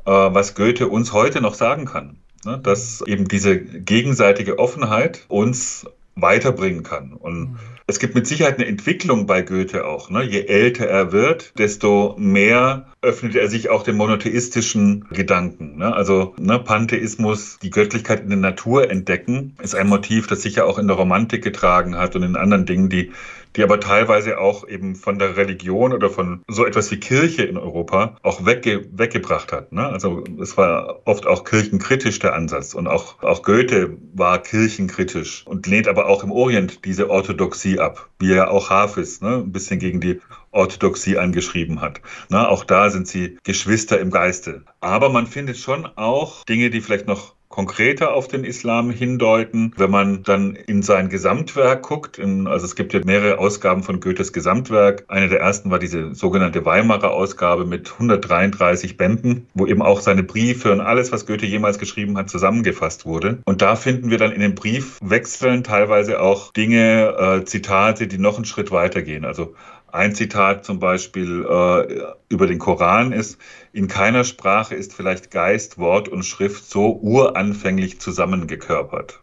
[0.06, 2.20] äh, was Goethe uns heute noch sagen kann.
[2.46, 2.58] Ne?
[2.58, 5.86] Dass eben diese gegenseitige Offenheit uns
[6.22, 7.14] weiterbringen kann.
[7.14, 7.56] Und mhm.
[7.88, 10.10] es gibt mit Sicherheit eine Entwicklung bei Goethe auch.
[10.10, 10.24] Ne?
[10.24, 15.78] Je älter er wird, desto mehr öffnet er sich auch den monotheistischen Gedanken.
[15.78, 15.94] Ne?
[15.94, 20.78] Also ne, Pantheismus, die Göttlichkeit in der Natur entdecken, ist ein Motiv, das sicher auch
[20.78, 23.12] in der Romantik getragen hat und in anderen Dingen, die
[23.56, 27.58] die aber teilweise auch eben von der Religion oder von so etwas wie Kirche in
[27.58, 29.72] Europa auch wegge weggebracht hat.
[29.72, 29.88] Ne?
[29.88, 35.68] Also es war oft auch kirchenkritisch der Ansatz und auch, auch Goethe war kirchenkritisch und
[35.68, 39.38] lehnt aber auch im Orient diese Orthodoxie ab, wie er auch Hafis ne?
[39.38, 42.02] ein bisschen gegen die Orthodoxie angeschrieben hat.
[42.30, 44.64] Na, auch da sind sie Geschwister im Geiste.
[44.80, 49.74] Aber man findet schon auch Dinge, die vielleicht noch konkreter auf den Islam hindeuten.
[49.76, 54.00] Wenn man dann in sein Gesamtwerk guckt, in, also es gibt ja mehrere Ausgaben von
[54.00, 55.06] Goethes Gesamtwerk.
[55.08, 60.24] Eine der ersten war diese sogenannte Weimarer Ausgabe mit 133 Bänden, wo eben auch seine
[60.24, 63.40] Briefe und alles, was Goethe jemals geschrieben hat, zusammengefasst wurde.
[63.46, 68.36] Und da finden wir dann in den Briefwechseln teilweise auch Dinge, äh, Zitate, die noch
[68.36, 69.26] einen Schritt weitergehen.
[69.26, 69.56] Also
[69.94, 73.38] ein Zitat zum Beispiel äh, über den Koran ist,
[73.74, 79.22] in keiner Sprache ist vielleicht Geist, Wort und Schrift so uranfänglich zusammengekörpert.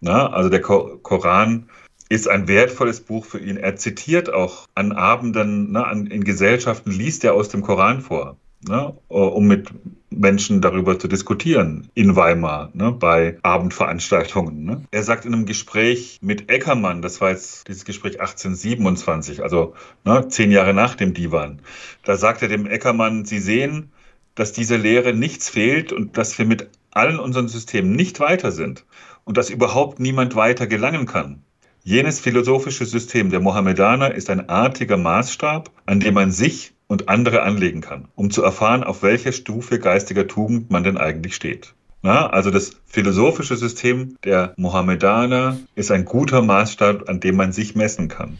[0.00, 1.68] Na, also der Ko Koran
[2.08, 3.56] ist ein wertvolles Buch für ihn.
[3.56, 8.36] Er zitiert auch an Abenden, na, an, in Gesellschaften, liest er aus dem Koran vor
[8.68, 9.68] ne, um mit
[10.10, 14.64] Menschen darüber zu diskutieren in Weimar ne, bei Abendveranstaltungen.
[14.64, 14.82] Ne.
[14.90, 19.74] Er sagt in einem Gespräch mit Eckermann, das war jetzt dieses Gespräch 1827, also
[20.04, 21.60] ne, zehn Jahre nach dem Divan,
[22.04, 23.92] da sagt er dem Eckermann, Sie sehen,
[24.34, 28.84] dass dieser Lehre nichts fehlt und dass wir mit allen unseren Systemen nicht weiter sind
[29.24, 31.42] und dass überhaupt niemand weiter gelangen kann.
[31.82, 37.42] Jenes philosophische System der Mohammedaner ist ein artiger Maßstab, an dem man sich und andere
[37.42, 41.74] anlegen kann, um zu erfahren, auf welcher Stufe geistiger Tugend man denn eigentlich steht.
[42.02, 47.74] Na, also das philosophische System der Mohammedaner ist ein guter Maßstab, an dem man sich
[47.74, 48.38] messen kann.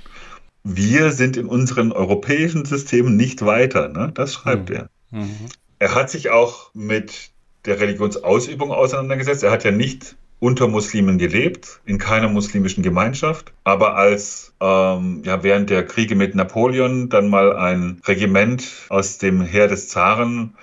[0.63, 3.89] Wir sind in unseren europäischen Systemen nicht weiter.
[3.89, 4.13] Ne?
[4.15, 4.77] Das schreibt mhm.
[4.77, 4.89] er.
[5.11, 5.49] Mhm.
[5.81, 7.31] Er hat sich auch mit
[7.65, 9.43] der Religionsausübung auseinandergesetzt.
[9.43, 15.43] Er hat ja nicht unter Muslimen gelebt, in keiner muslimischen Gemeinschaft, aber als ähm, ja,
[15.43, 20.55] während der Kriege mit Napoleon dann mal ein Regiment aus dem Heer des Zaren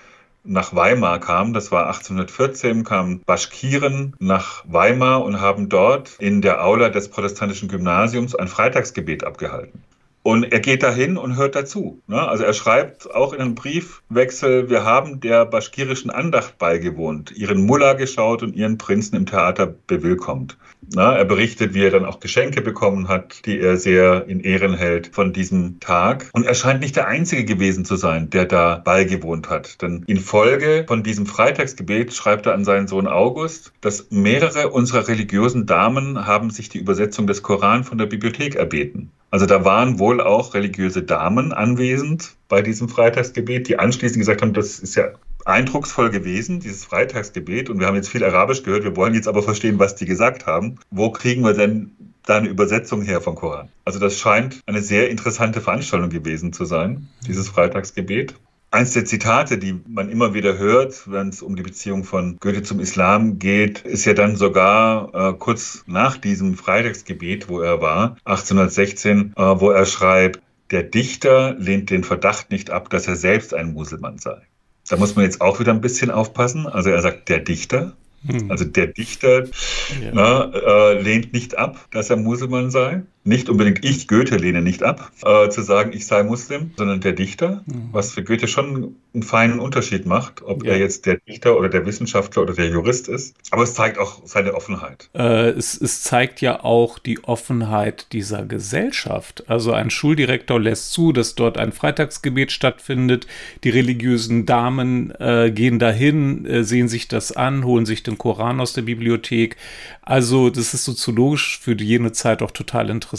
[0.43, 6.63] nach Weimar kam, das war 1814, kamen Baschkiren nach Weimar und haben dort in der
[6.65, 9.83] Aula des protestantischen Gymnasiums ein Freitagsgebet abgehalten.
[10.23, 12.01] Und er geht dahin und hört dazu.
[12.07, 12.21] Ne?
[12.21, 17.93] Also er schreibt auch in einem Briefwechsel, wir haben der baschkirischen Andacht beigewohnt, ihren Mullah
[17.93, 20.57] geschaut und ihren Prinzen im Theater bewillkommt.
[20.93, 24.75] Na, er berichtet, wie er dann auch Geschenke bekommen hat, die er sehr in Ehren
[24.75, 26.29] hält von diesem Tag.
[26.33, 29.81] Und er scheint nicht der Einzige gewesen zu sein, der da beigewohnt hat.
[29.81, 35.07] Denn in Folge von diesem Freitagsgebet schreibt er an seinen Sohn August, dass mehrere unserer
[35.07, 39.11] religiösen Damen haben sich die Übersetzung des Koran von der Bibliothek erbeten.
[39.31, 44.53] Also da waren wohl auch religiöse Damen anwesend bei diesem Freitagsgebet, die anschließend gesagt haben,
[44.53, 45.13] das ist ja
[45.45, 47.69] eindrucksvoll gewesen, dieses Freitagsgebet.
[47.69, 48.83] Und wir haben jetzt viel Arabisch gehört.
[48.83, 50.79] Wir wollen jetzt aber verstehen, was die gesagt haben.
[50.91, 51.91] Wo kriegen wir denn
[52.25, 53.69] da eine Übersetzung her vom Koran?
[53.85, 58.35] Also das scheint eine sehr interessante Veranstaltung gewesen zu sein, dieses Freitagsgebet.
[58.73, 62.63] Eins der Zitate, die man immer wieder hört, wenn es um die Beziehung von Goethe
[62.63, 68.15] zum Islam geht, ist ja dann sogar äh, kurz nach diesem Freitagsgebet, wo er war,
[68.23, 73.53] 1816, äh, wo er schreibt, der Dichter lehnt den Verdacht nicht ab, dass er selbst
[73.53, 74.41] ein Muselmann sei.
[74.87, 76.65] Da muss man jetzt auch wieder ein bisschen aufpassen.
[76.65, 77.93] Also er sagt der Dichter,
[78.25, 78.51] hm.
[78.51, 80.11] Also der Dichter ja.
[80.13, 83.01] na, äh, lehnt nicht ab, dass er Muselmann sei.
[83.23, 87.11] Nicht unbedingt ich, Goethe, lehne nicht ab, äh, zu sagen, ich sei Muslim, sondern der
[87.11, 87.89] Dichter, mhm.
[87.91, 90.71] was für Goethe schon einen feinen Unterschied macht, ob ja.
[90.71, 93.35] er jetzt der Dichter oder der Wissenschaftler oder der Jurist ist.
[93.51, 95.09] Aber es zeigt auch seine Offenheit.
[95.13, 99.43] Äh, es, es zeigt ja auch die Offenheit dieser Gesellschaft.
[99.47, 103.27] Also ein Schuldirektor lässt zu, dass dort ein Freitagsgebet stattfindet.
[103.63, 108.59] Die religiösen Damen äh, gehen dahin, äh, sehen sich das an, holen sich den Koran
[108.59, 109.57] aus der Bibliothek.
[110.01, 113.10] Also das ist soziologisch für jene Zeit auch total interessant,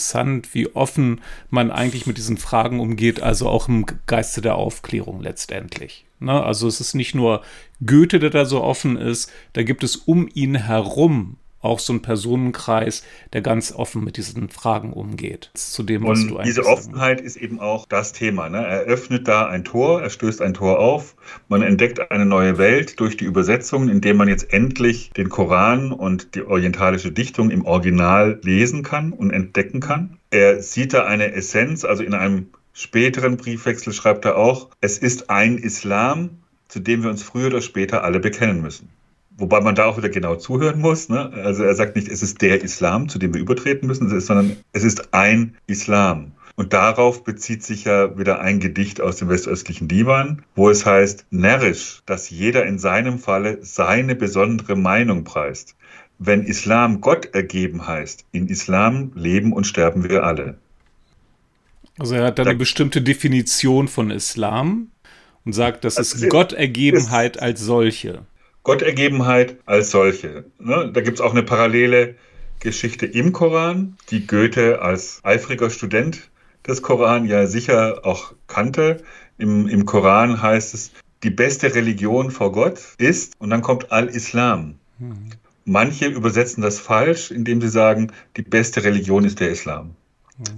[0.53, 6.05] wie offen man eigentlich mit diesen Fragen umgeht, also auch im Geiste der Aufklärung letztendlich.
[6.21, 6.43] Ne?
[6.43, 7.43] Also es ist nicht nur
[7.85, 12.03] Goethe, der da so offen ist, da gibt es um ihn herum auch so ein
[12.03, 15.51] Personenkreis, der ganz offen mit diesen Fragen umgeht.
[15.55, 18.49] Zu dem, was Und du diese Offenheit ist eben auch das Thema.
[18.49, 18.59] Ne?
[18.59, 21.17] Er öffnet da ein Tor, er stößt ein Tor auf,
[21.49, 26.35] man entdeckt eine neue Welt durch die Übersetzungen, indem man jetzt endlich den Koran und
[26.35, 30.19] die orientalische Dichtung im Original lesen kann und entdecken kann.
[30.31, 35.31] Er sieht da eine Essenz, also in einem späteren Briefwechsel schreibt er auch, es ist
[35.31, 36.31] ein Islam,
[36.69, 38.89] zu dem wir uns früher oder später alle bekennen müssen.
[39.39, 41.09] Wobei man da auch wieder genau zuhören muss.
[41.09, 41.33] Ne?
[41.45, 44.85] Also er sagt nicht, es ist der Islam, zu dem wir übertreten müssen, sondern es
[44.85, 46.33] ist ein Islam.
[46.55, 51.27] Und darauf bezieht sich ja wieder ein Gedicht aus dem westöstlichen Divan, wo es heißt,
[51.31, 55.77] närrisch, dass jeder in seinem Falle seine besondere Meinung preist.
[56.19, 60.59] Wenn Islam Gott ergeben heißt, in Islam leben und sterben wir alle.
[61.99, 64.89] Also er hat da eine bestimmte Definition von Islam
[65.45, 68.21] und sagt, das also ist Gottergebenheit als solche.
[68.63, 70.45] Gottergebenheit als solche.
[70.59, 70.91] Ne?
[70.93, 72.15] Da gibt es auch eine parallele
[72.61, 76.31] Geschichte im Koran, die Goethe als eifriger Student
[76.67, 79.03] des Koran ja sicher auch kannte.
[79.39, 80.93] Im, Im Koran heißt es,
[81.25, 84.77] die beste Religion vor Gott ist, und dann kommt Al-Islam.
[84.99, 85.31] Mhm.
[85.65, 89.95] Manche übersetzen das falsch, indem sie sagen, die beste Religion ist der Islam.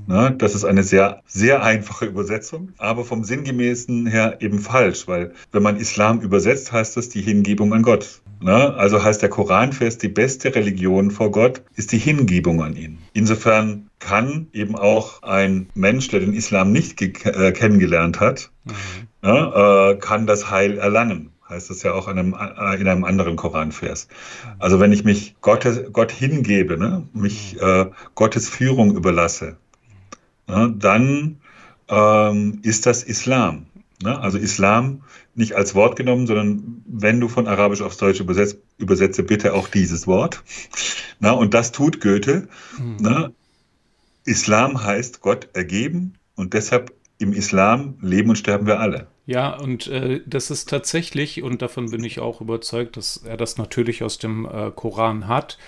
[0.06, 5.32] Ne, das ist eine sehr, sehr einfache Übersetzung, aber vom Sinngemäßen her eben falsch, weil
[5.50, 8.20] wenn man Islam übersetzt, heißt das die Hingebung an Gott.
[8.40, 8.74] Ne?
[8.74, 12.98] Also heißt der Koranfest, die beste Religion vor Gott ist die Hingebung an ihn.
[13.14, 18.72] Insofern kann eben auch ein Mensch, der den Islam nicht äh, kennengelernt hat, mhm.
[19.22, 23.04] ne, äh, kann das Heil erlangen heißt es ja auch in einem, äh, in einem
[23.04, 24.08] anderen Koranvers.
[24.58, 29.58] Also wenn ich mich Gott, Gott hingebe, ne, mich äh, Gottes Führung überlasse,
[30.48, 31.40] ja, dann
[31.88, 33.66] ähm, ist das Islam.
[34.02, 34.18] Ne?
[34.18, 35.02] Also Islam
[35.34, 39.68] nicht als Wort genommen, sondern wenn du von Arabisch aufs Deutsche übersetzt, übersetze bitte auch
[39.68, 40.42] dieses Wort.
[41.20, 42.48] Na, und das tut Goethe.
[42.78, 42.96] Mhm.
[43.00, 43.30] Na,
[44.24, 49.06] Islam heißt Gott ergeben und deshalb im Islam leben und sterben wir alle.
[49.26, 53.56] Ja, und äh, das ist tatsächlich, und davon bin ich auch überzeugt, dass er das
[53.56, 55.58] natürlich aus dem äh, Koran hat,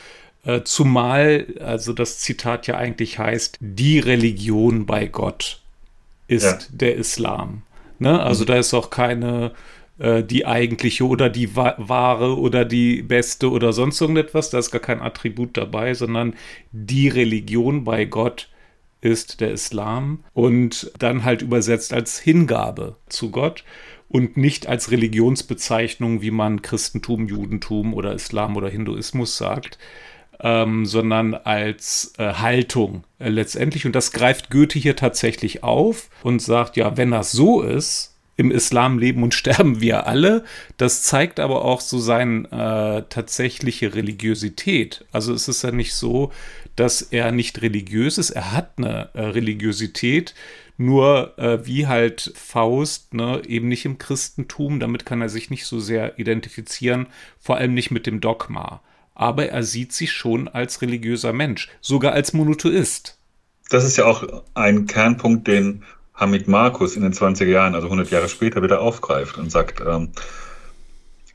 [0.63, 5.61] zumal also das Zitat ja eigentlich heißt, die Religion bei Gott
[6.29, 6.59] ist ja.
[6.71, 7.63] der Islam.
[7.99, 8.21] Ne?
[8.21, 8.49] Also mhm.
[8.49, 9.53] da ist auch keine
[9.99, 14.81] äh, die eigentliche oder die wahre oder die beste oder sonst irgendetwas, da ist gar
[14.81, 16.35] kein Attribut dabei, sondern
[16.73, 18.49] die Religion bei Gott
[19.01, 23.65] ist der Islam und dann halt übersetzt als Hingabe zu Gott
[24.09, 29.79] und nicht als Religionsbezeichnung, wie man Christentum, Judentum oder Islam oder Hinduismus sagt,
[30.41, 33.87] ähm, sondern als äh, Haltung äh, letztendlich.
[33.87, 38.51] Und das greift Goethe hier tatsächlich auf und sagt, ja, wenn das so ist, im
[38.51, 40.45] Islam leben und sterben wir alle.
[40.77, 45.05] Das zeigt aber auch so seine äh, tatsächliche Religiosität.
[45.13, 46.33] Also es ist ja nicht so,
[46.77, 48.31] dass er nicht religiös ist.
[48.31, 50.35] Er hat eine äh, Religiosität,
[50.77, 54.79] nur äh, wie halt Faust, ne, eben nicht im Christentum.
[54.79, 57.07] Damit kann er sich nicht so sehr identifizieren,
[57.41, 58.83] vor allem nicht mit dem Dogma.
[59.17, 63.19] Aber er sieht sich schon als religiöser Mensch, sogar als Monotheist.
[63.69, 65.83] Das ist ja auch ein Kernpunkt, den
[66.15, 70.11] Hamid Markus in den 20er Jahren, also 100 Jahre später, wieder aufgreift und sagt, ähm,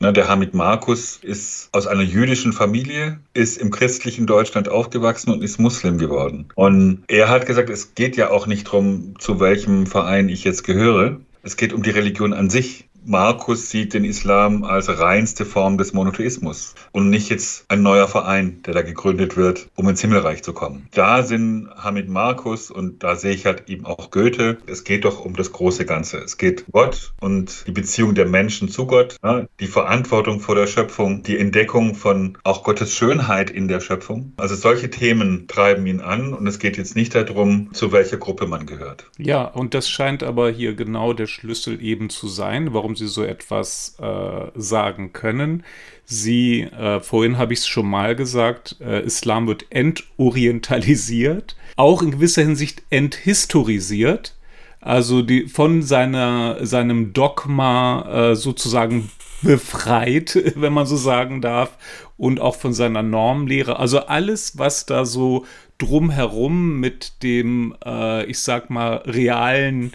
[0.02, 5.44] na, der Hamid Markus ist aus einer jüdischen Familie, ist im christlichen Deutschland aufgewachsen und
[5.44, 6.48] ist Muslim geworden.
[6.56, 10.64] Und er hat gesagt, es geht ja auch nicht darum, zu welchem Verein ich jetzt
[10.64, 11.20] gehöre.
[11.44, 12.88] Es geht um die Religion an sich.
[13.04, 18.62] Markus sieht den Islam als reinste Form des Monotheismus und nicht jetzt ein neuer Verein,
[18.64, 20.86] der da gegründet wird, um ins Himmelreich zu kommen.
[20.92, 24.58] Da sind Hamid Markus und da sehe ich halt eben auch Goethe.
[24.66, 26.18] Es geht doch um das große Ganze.
[26.18, 29.16] Es geht Gott und die Beziehung der Menschen zu Gott,
[29.58, 34.32] die Verantwortung vor der Schöpfung, die Entdeckung von auch Gottes Schönheit in der Schöpfung.
[34.36, 38.46] Also solche Themen treiben ihn an und es geht jetzt nicht darum, zu welcher Gruppe
[38.46, 39.10] man gehört.
[39.18, 43.06] Ja, und das scheint aber hier genau der Schlüssel eben zu sein, warum warum sie
[43.06, 45.64] so etwas äh, sagen können.
[46.04, 52.10] Sie, äh, vorhin habe ich es schon mal gesagt, äh, Islam wird entorientalisiert, auch in
[52.10, 54.36] gewisser Hinsicht enthistorisiert.
[54.80, 61.78] Also die, von seiner, seinem Dogma äh, sozusagen befreit, wenn man so sagen darf,
[62.18, 63.78] und auch von seiner Normlehre.
[63.78, 65.46] Also alles, was da so
[65.78, 69.92] drumherum mit dem, äh, ich sag mal, realen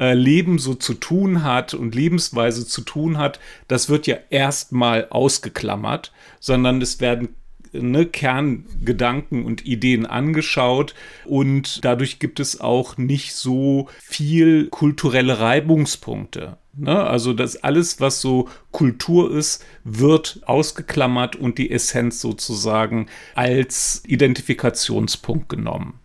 [0.00, 3.38] äh, Leben so zu tun hat und Lebensweise zu tun hat,
[3.68, 7.36] das wird ja erstmal ausgeklammert, sondern es werden
[7.72, 10.94] ne, Kerngedanken und Ideen angeschaut
[11.26, 16.56] und dadurch gibt es auch nicht so viel kulturelle Reibungspunkte.
[16.76, 17.04] Ne?
[17.04, 25.48] Also das alles, was so Kultur ist, wird ausgeklammert und die Essenz sozusagen als Identifikationspunkt
[25.48, 25.99] genommen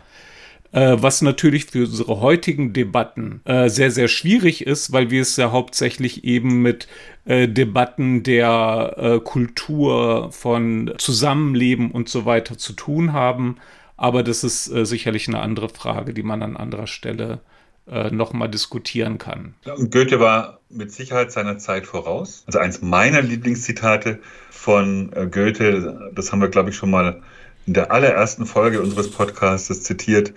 [0.76, 5.38] äh, was natürlich für unsere heutigen Debatten äh, sehr, sehr schwierig ist, weil wir es
[5.38, 6.90] ja hauptsächlich eben mit
[7.24, 13.56] äh, Debatten der äh, Kultur von Zusammenleben und so weiter zu tun haben.
[13.96, 17.40] Aber das ist äh, sicherlich eine andere Frage, die man an anderer Stelle
[17.90, 19.54] äh, nochmal diskutieren kann.
[19.78, 22.44] Und Goethe war mit Sicherheit seiner Zeit voraus.
[22.48, 24.20] Also eins meiner Lieblingszitate
[24.50, 27.22] von Goethe, das haben wir, glaube ich, schon mal
[27.66, 30.34] in der allerersten Folge unseres Podcasts zitiert,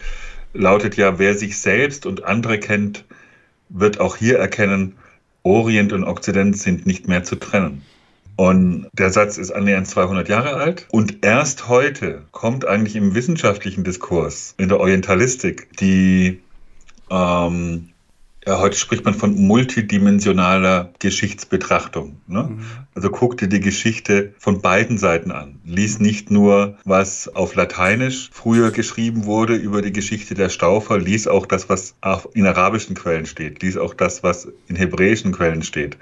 [0.54, 3.04] lautet ja, wer sich selbst und andere kennt,
[3.68, 4.96] wird auch hier erkennen,
[5.42, 7.82] Orient und Okzident sind nicht mehr zu trennen.
[8.36, 10.86] Und der Satz ist annähernd 200 Jahre alt.
[10.90, 16.40] Und erst heute kommt eigentlich im wissenschaftlichen Diskurs, in der Orientalistik, die
[17.10, 17.88] ähm,
[18.47, 22.20] heute spricht man von multidimensionaler Geschichtsbetrachtung.
[22.26, 22.45] Ne?
[22.45, 22.61] Mhm.
[22.95, 25.61] Also guck dir die Geschichte von beiden Seiten an.
[25.64, 31.26] Lies nicht nur, was auf Lateinisch früher geschrieben wurde über die Geschichte der Staufer, lies
[31.26, 31.95] auch das, was
[32.34, 35.99] in arabischen Quellen steht, lies auch das, was in hebräischen Quellen steht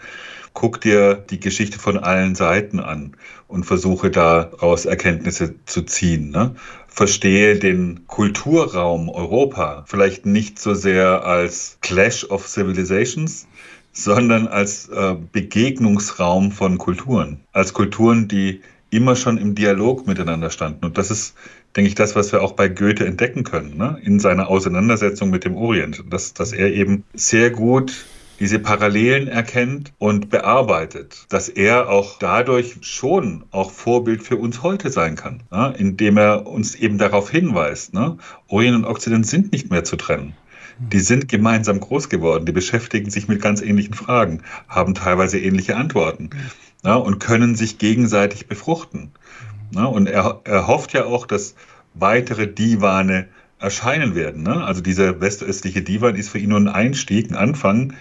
[0.57, 3.15] guck dir die Geschichte von allen Seiten an
[3.47, 6.31] und versuche daraus Erkenntnisse zu ziehen.
[6.31, 6.57] Ne?
[6.89, 13.47] Verstehe den Kulturraum Europa vielleicht nicht so sehr als Clash of Civilizations,
[13.93, 20.87] sondern als äh, Begegnungsraum von Kulturen, als Kulturen, die immer schon im Dialog miteinander standen.
[20.87, 21.35] Und das ist,
[21.77, 24.01] denke ich, das, was wir auch bei Goethe entdecken können, ne?
[24.03, 28.07] in seiner Auseinandersetzung mit dem Orient, dass, dass er eben sehr gut
[28.39, 34.91] diese Parallelen erkennt und bearbeitet, dass er auch dadurch schon auch Vorbild für uns heute
[34.91, 35.75] sein kann, ne?
[35.79, 38.19] indem er uns eben darauf hinweist, ne?
[38.49, 40.35] Orient und Okzident sind nicht mehr zu trennen.
[40.79, 45.77] Die sind gemeinsam groß geworden, die beschäftigen sich mit ganz ähnlichen Fragen, haben teilweise ähnliche
[45.77, 46.31] Antworten
[46.85, 46.99] ne?
[46.99, 49.13] und können sich gegenseitig befruchten.
[49.73, 49.89] Ne?
[49.89, 51.55] Und er, er hofft ja auch, dass
[51.95, 53.29] weitere Divane
[53.67, 54.45] erscheinen werden.
[54.45, 54.65] Ne?
[54.65, 57.95] Also dieser westöstliche Divan ist für ihn nur ein Einstieg, ein Anfang,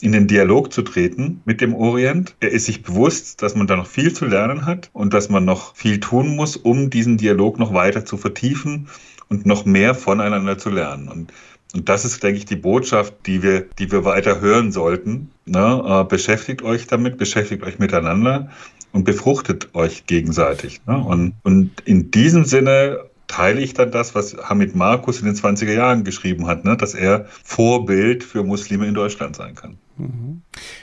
[0.00, 2.36] in den Dialog zu treten mit dem Orient.
[2.38, 5.44] Er ist sich bewusst, dass man da noch viel zu lernen hat und dass man
[5.44, 8.86] noch viel tun muss, um diesen Dialog noch weiter zu vertiefen
[9.28, 11.08] und noch mehr voneinander zu lernen.
[11.08, 11.32] Und,
[11.74, 15.32] und das ist, denke ich, die Botschaft, die wir, die wir weiter hören sollten.
[15.46, 15.82] Ne?
[15.84, 18.50] Äh, beschäftigt euch damit, beschäftigt euch miteinander
[18.92, 20.80] und befruchtet euch gegenseitig.
[20.86, 20.96] Ne?
[20.96, 25.72] Und, und in diesem Sinne teile ich dann das, was Hamid Markus in den 20er
[25.72, 26.76] Jahren geschrieben hat, ne?
[26.76, 29.78] dass er Vorbild für Muslime in Deutschland sein kann.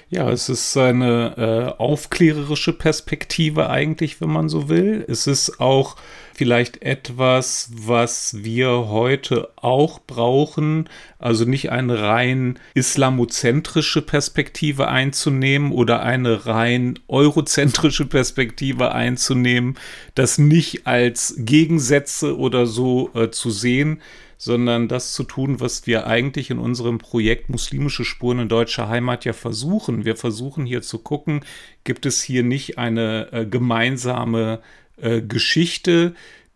[0.10, 5.06] Ja, es ist eine äh, aufklärerische Perspektive eigentlich, wenn man so will.
[5.08, 5.96] Es ist auch
[6.34, 16.04] vielleicht etwas, was wir heute auch brauchen, also nicht eine rein islamozentrische Perspektive einzunehmen oder
[16.04, 19.78] eine rein eurozentrische Perspektive einzunehmen,
[20.14, 24.02] das nicht als Gegensätze oder so äh, zu sehen,
[24.38, 29.26] sondern das zu tun, was wir eigentlich in unserem Projekt Muslimische Spuren in deutscher Heimat
[29.26, 30.06] ja versuchen.
[30.06, 31.42] Wir versuchen hier zu gucken,
[31.84, 34.60] gibt es hier nicht eine äh, gemeinsame
[34.98, 36.14] äh, Geschichte,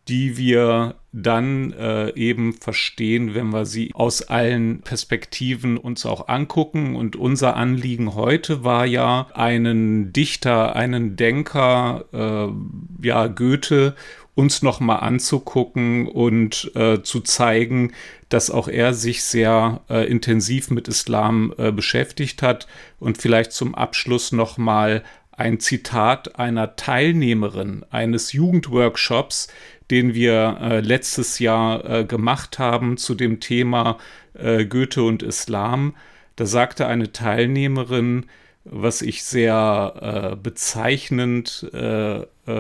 [0.08, 6.96] die wir dann äh, eben verstehen, wenn wir sie aus allen Perspektiven uns auch angucken.
[6.96, 13.96] Und unser Anliegen heute war ja, einen Dichter, einen Denker, äh, ja, Goethe,
[14.40, 17.92] uns nochmal anzugucken und äh, zu zeigen,
[18.30, 22.66] dass auch er sich sehr äh, intensiv mit Islam äh, beschäftigt hat.
[23.00, 29.50] Und vielleicht zum Abschluss nochmal ein Zitat einer Teilnehmerin eines Jugendworkshops,
[29.92, 33.98] den wir äh, letztes Jahr äh, gemacht haben zu dem Thema
[34.36, 35.96] äh, Goethe und Islam.
[36.38, 38.28] Da sagte eine Teilnehmerin,
[38.64, 41.70] was ich sehr bezeichnend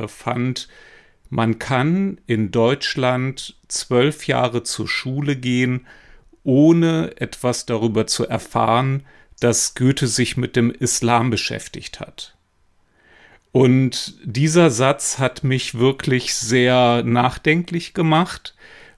[0.08, 0.68] fand,
[1.30, 5.86] man kann in Deutschland zwölf Jahre zur Schule gehen,
[6.44, 9.04] ohne etwas darüber zu erfahren,
[9.40, 12.36] dass Goethe sich mit dem Islam beschäftigt hat.
[13.52, 18.56] Und dieser Satz hat mich wirklich sehr nachdenklich gemacht,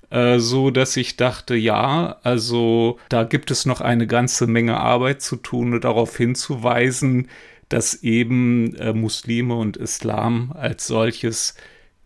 [0.09, 5.21] äh, so dass ich dachte, ja, also da gibt es noch eine ganze Menge Arbeit
[5.21, 7.29] zu tun und darauf hinzuweisen,
[7.69, 11.55] dass eben äh, Muslime und Islam als solches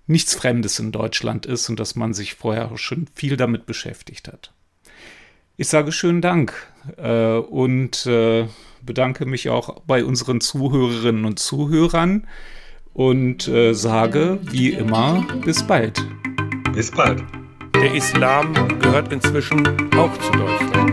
[0.07, 4.53] nichts Fremdes in Deutschland ist und dass man sich vorher schon viel damit beschäftigt hat.
[5.57, 6.53] Ich sage schönen Dank
[6.97, 8.47] äh, und äh,
[8.81, 12.27] bedanke mich auch bei unseren Zuhörerinnen und Zuhörern
[12.93, 16.05] und äh, sage wie immer bis bald.
[16.73, 17.23] Bis bald.
[17.75, 20.84] Der Islam gehört inzwischen auch zu Deutschland.